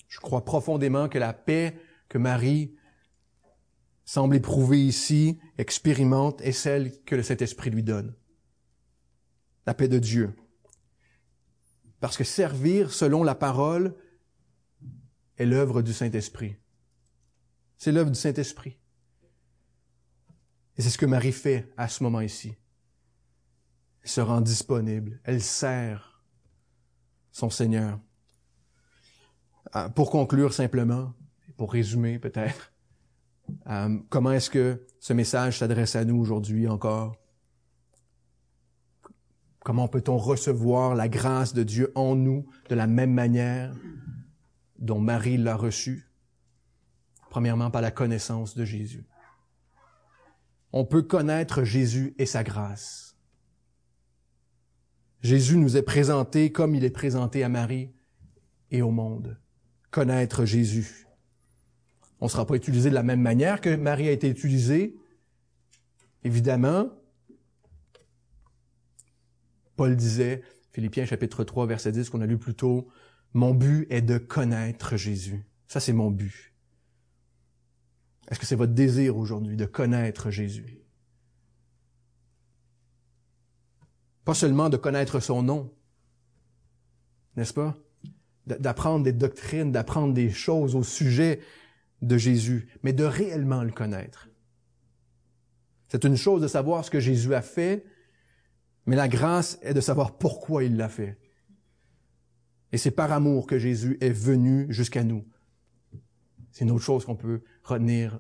[0.08, 1.80] Je crois profondément que la paix
[2.10, 2.76] que Marie
[4.10, 8.16] semble éprouver ici, expérimente, est celle que le Saint-Esprit lui donne.
[9.68, 10.36] La paix de Dieu.
[12.00, 13.96] Parce que servir selon la parole
[15.38, 16.56] est l'œuvre du Saint-Esprit.
[17.78, 18.80] C'est l'œuvre du Saint-Esprit.
[20.76, 22.56] Et c'est ce que Marie fait à ce moment ici.
[24.02, 25.22] Elle se rend disponible.
[25.24, 26.24] Elle sert
[27.32, 28.00] son Seigneur.
[29.72, 31.14] Ah, pour conclure simplement,
[31.58, 32.74] pour résumer peut-être,
[33.68, 37.16] euh, comment est-ce que ce message s'adresse à nous aujourd'hui encore?
[39.64, 43.76] Comment peut-on recevoir la grâce de Dieu en nous de la même manière
[44.78, 46.10] dont Marie l'a reçue?
[47.30, 49.06] Premièrement, par la connaissance de Jésus.
[50.72, 53.16] On peut connaître Jésus et sa grâce.
[55.22, 57.92] Jésus nous est présenté comme il est présenté à Marie
[58.72, 59.38] et au monde.
[59.92, 61.09] Connaître Jésus.
[62.22, 64.96] On ne sera pas utilisé de la même manière que Marie a été utilisée.
[66.24, 66.90] Évidemment,
[69.76, 70.44] Paul disait,
[70.74, 72.90] Philippiens chapitre 3, verset 10 qu'on a lu plus tôt,
[73.34, 75.46] mon but est de connaître Jésus.
[75.68, 76.54] Ça, c'est mon but.
[78.30, 80.82] Est-ce que c'est votre désir aujourd'hui de connaître Jésus?
[84.26, 85.74] Pas seulement de connaître son nom,
[87.36, 87.78] n'est-ce pas?
[88.46, 91.40] D'apprendre des doctrines, d'apprendre des choses au sujet
[92.02, 94.30] de Jésus, mais de réellement le connaître.
[95.88, 97.86] C'est une chose de savoir ce que Jésus a fait,
[98.86, 101.20] mais la grâce est de savoir pourquoi il l'a fait.
[102.72, 105.26] Et c'est par amour que Jésus est venu jusqu'à nous.
[106.52, 108.20] C'est une autre chose qu'on peut retenir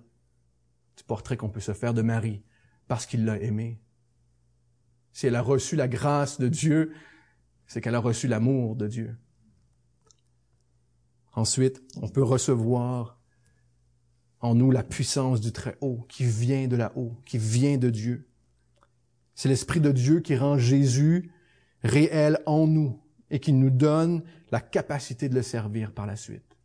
[0.97, 2.43] du portrait qu'on peut se faire de Marie,
[2.87, 3.79] parce qu'il l'a aimé.
[5.13, 6.93] si elle a reçu la grâce de Dieu,
[7.67, 9.17] c'est qu'elle a reçu l'amour de Dieu.
[11.33, 13.18] Ensuite, on peut recevoir
[14.41, 18.27] en nous la puissance du Très-Haut qui vient de là-haut, qui vient de Dieu.
[19.35, 21.31] C'est l'Esprit de Dieu qui rend Jésus
[21.83, 26.57] réel en nous et qui nous donne la capacité de le servir par la suite.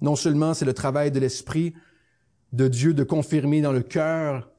[0.00, 1.74] Non seulement c'est le travail de l'Esprit
[2.52, 4.50] de Dieu de confirmer dans le cœur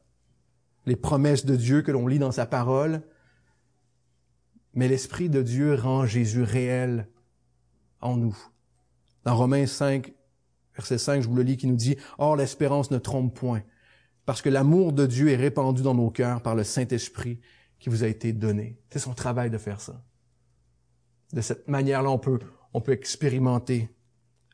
[0.86, 3.02] les promesses de Dieu que l'on lit dans sa parole,
[4.74, 7.08] mais l'Esprit de Dieu rend Jésus réel
[8.02, 8.38] en nous.
[9.24, 10.14] Dans Romains 5,
[10.76, 13.64] verset 5, je vous le lis, qui nous dit, Or l'espérance ne trompe point,
[14.26, 17.40] parce que l'amour de Dieu est répandu dans nos cœurs par le Saint-Esprit
[17.80, 18.80] qui vous a été donné.
[18.90, 20.04] C'est son travail de faire ça.
[21.34, 22.40] De cette manière-là, on peut,
[22.74, 23.90] on peut expérimenter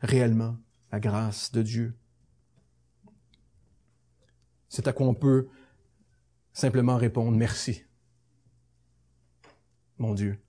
[0.02, 0.58] réellement
[0.92, 1.98] la grâce de Dieu.
[4.68, 5.48] C'est à quoi on peut
[6.54, 7.84] simplement répondre merci.
[9.98, 10.42] Mon Dieu.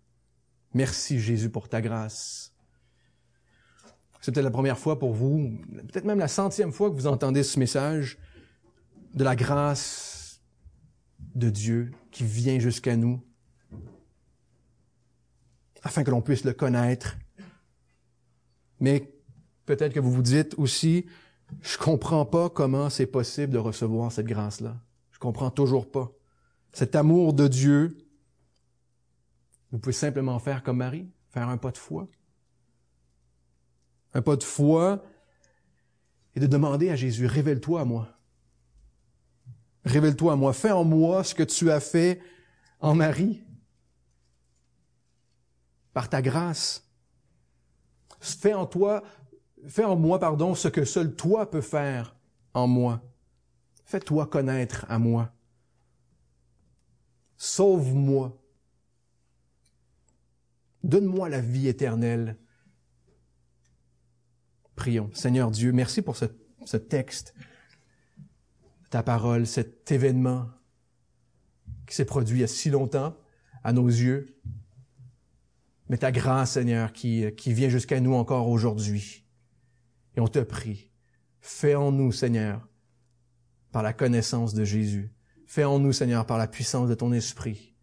[0.74, 2.51] Merci Jésus pour ta grâce.
[4.22, 7.42] C'est peut-être la première fois pour vous, peut-être même la centième fois que vous entendez
[7.42, 8.18] ce message
[9.14, 10.40] de la grâce
[11.34, 13.20] de Dieu qui vient jusqu'à nous
[15.82, 17.18] afin que l'on puisse le connaître.
[18.78, 19.12] Mais
[19.66, 21.06] peut-être que vous vous dites aussi,
[21.60, 24.76] je comprends pas comment c'est possible de recevoir cette grâce-là.
[25.10, 26.12] Je comprends toujours pas.
[26.72, 27.98] Cet amour de Dieu,
[29.72, 32.06] vous pouvez simplement faire comme Marie, faire un pas de foi.
[34.14, 35.02] Un pas de foi
[36.34, 38.08] et de demander à Jésus, révèle-toi à moi.
[39.84, 40.52] Révèle-toi à moi.
[40.52, 42.20] Fais en moi ce que tu as fait
[42.80, 43.42] en Marie
[45.92, 46.88] par ta grâce.
[48.20, 49.02] Fais en toi,
[49.66, 52.16] fais en moi, pardon, ce que seul toi peux faire
[52.54, 53.02] en moi.
[53.84, 55.32] Fais-toi connaître à moi.
[57.36, 58.38] Sauve-moi.
[60.84, 62.36] Donne-moi la vie éternelle.
[64.82, 65.10] Prions.
[65.12, 66.24] Seigneur Dieu, merci pour ce,
[66.64, 67.34] ce texte,
[68.90, 70.48] ta parole, cet événement
[71.86, 73.16] qui s'est produit il y a si longtemps
[73.62, 74.40] à nos yeux
[75.88, 79.24] mais ta grâce, Seigneur, qui, qui vient jusqu'à nous encore aujourd'hui.
[80.16, 80.90] Et on te prie,
[81.40, 82.68] fais en nous, Seigneur,
[83.70, 85.14] par la connaissance de Jésus.
[85.46, 87.76] Fais en nous, Seigneur, par la puissance de ton esprit.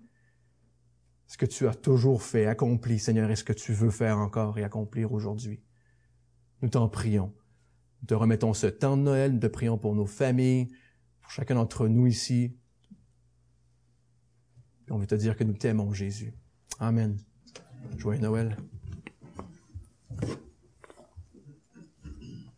[1.27, 4.57] Ce que tu as toujours fait, accompli, Seigneur, et ce que tu veux faire encore
[4.57, 5.61] et accomplir aujourd'hui.
[6.61, 7.33] Nous t'en prions.
[8.01, 10.67] Nous te remettons ce temps de Noël, nous te prions pour nos familles,
[11.21, 12.57] pour chacun d'entre nous ici.
[14.87, 16.33] Et on veut te dire que nous t'aimons, Jésus.
[16.79, 17.17] Amen.
[17.97, 18.57] Joyeux Noël.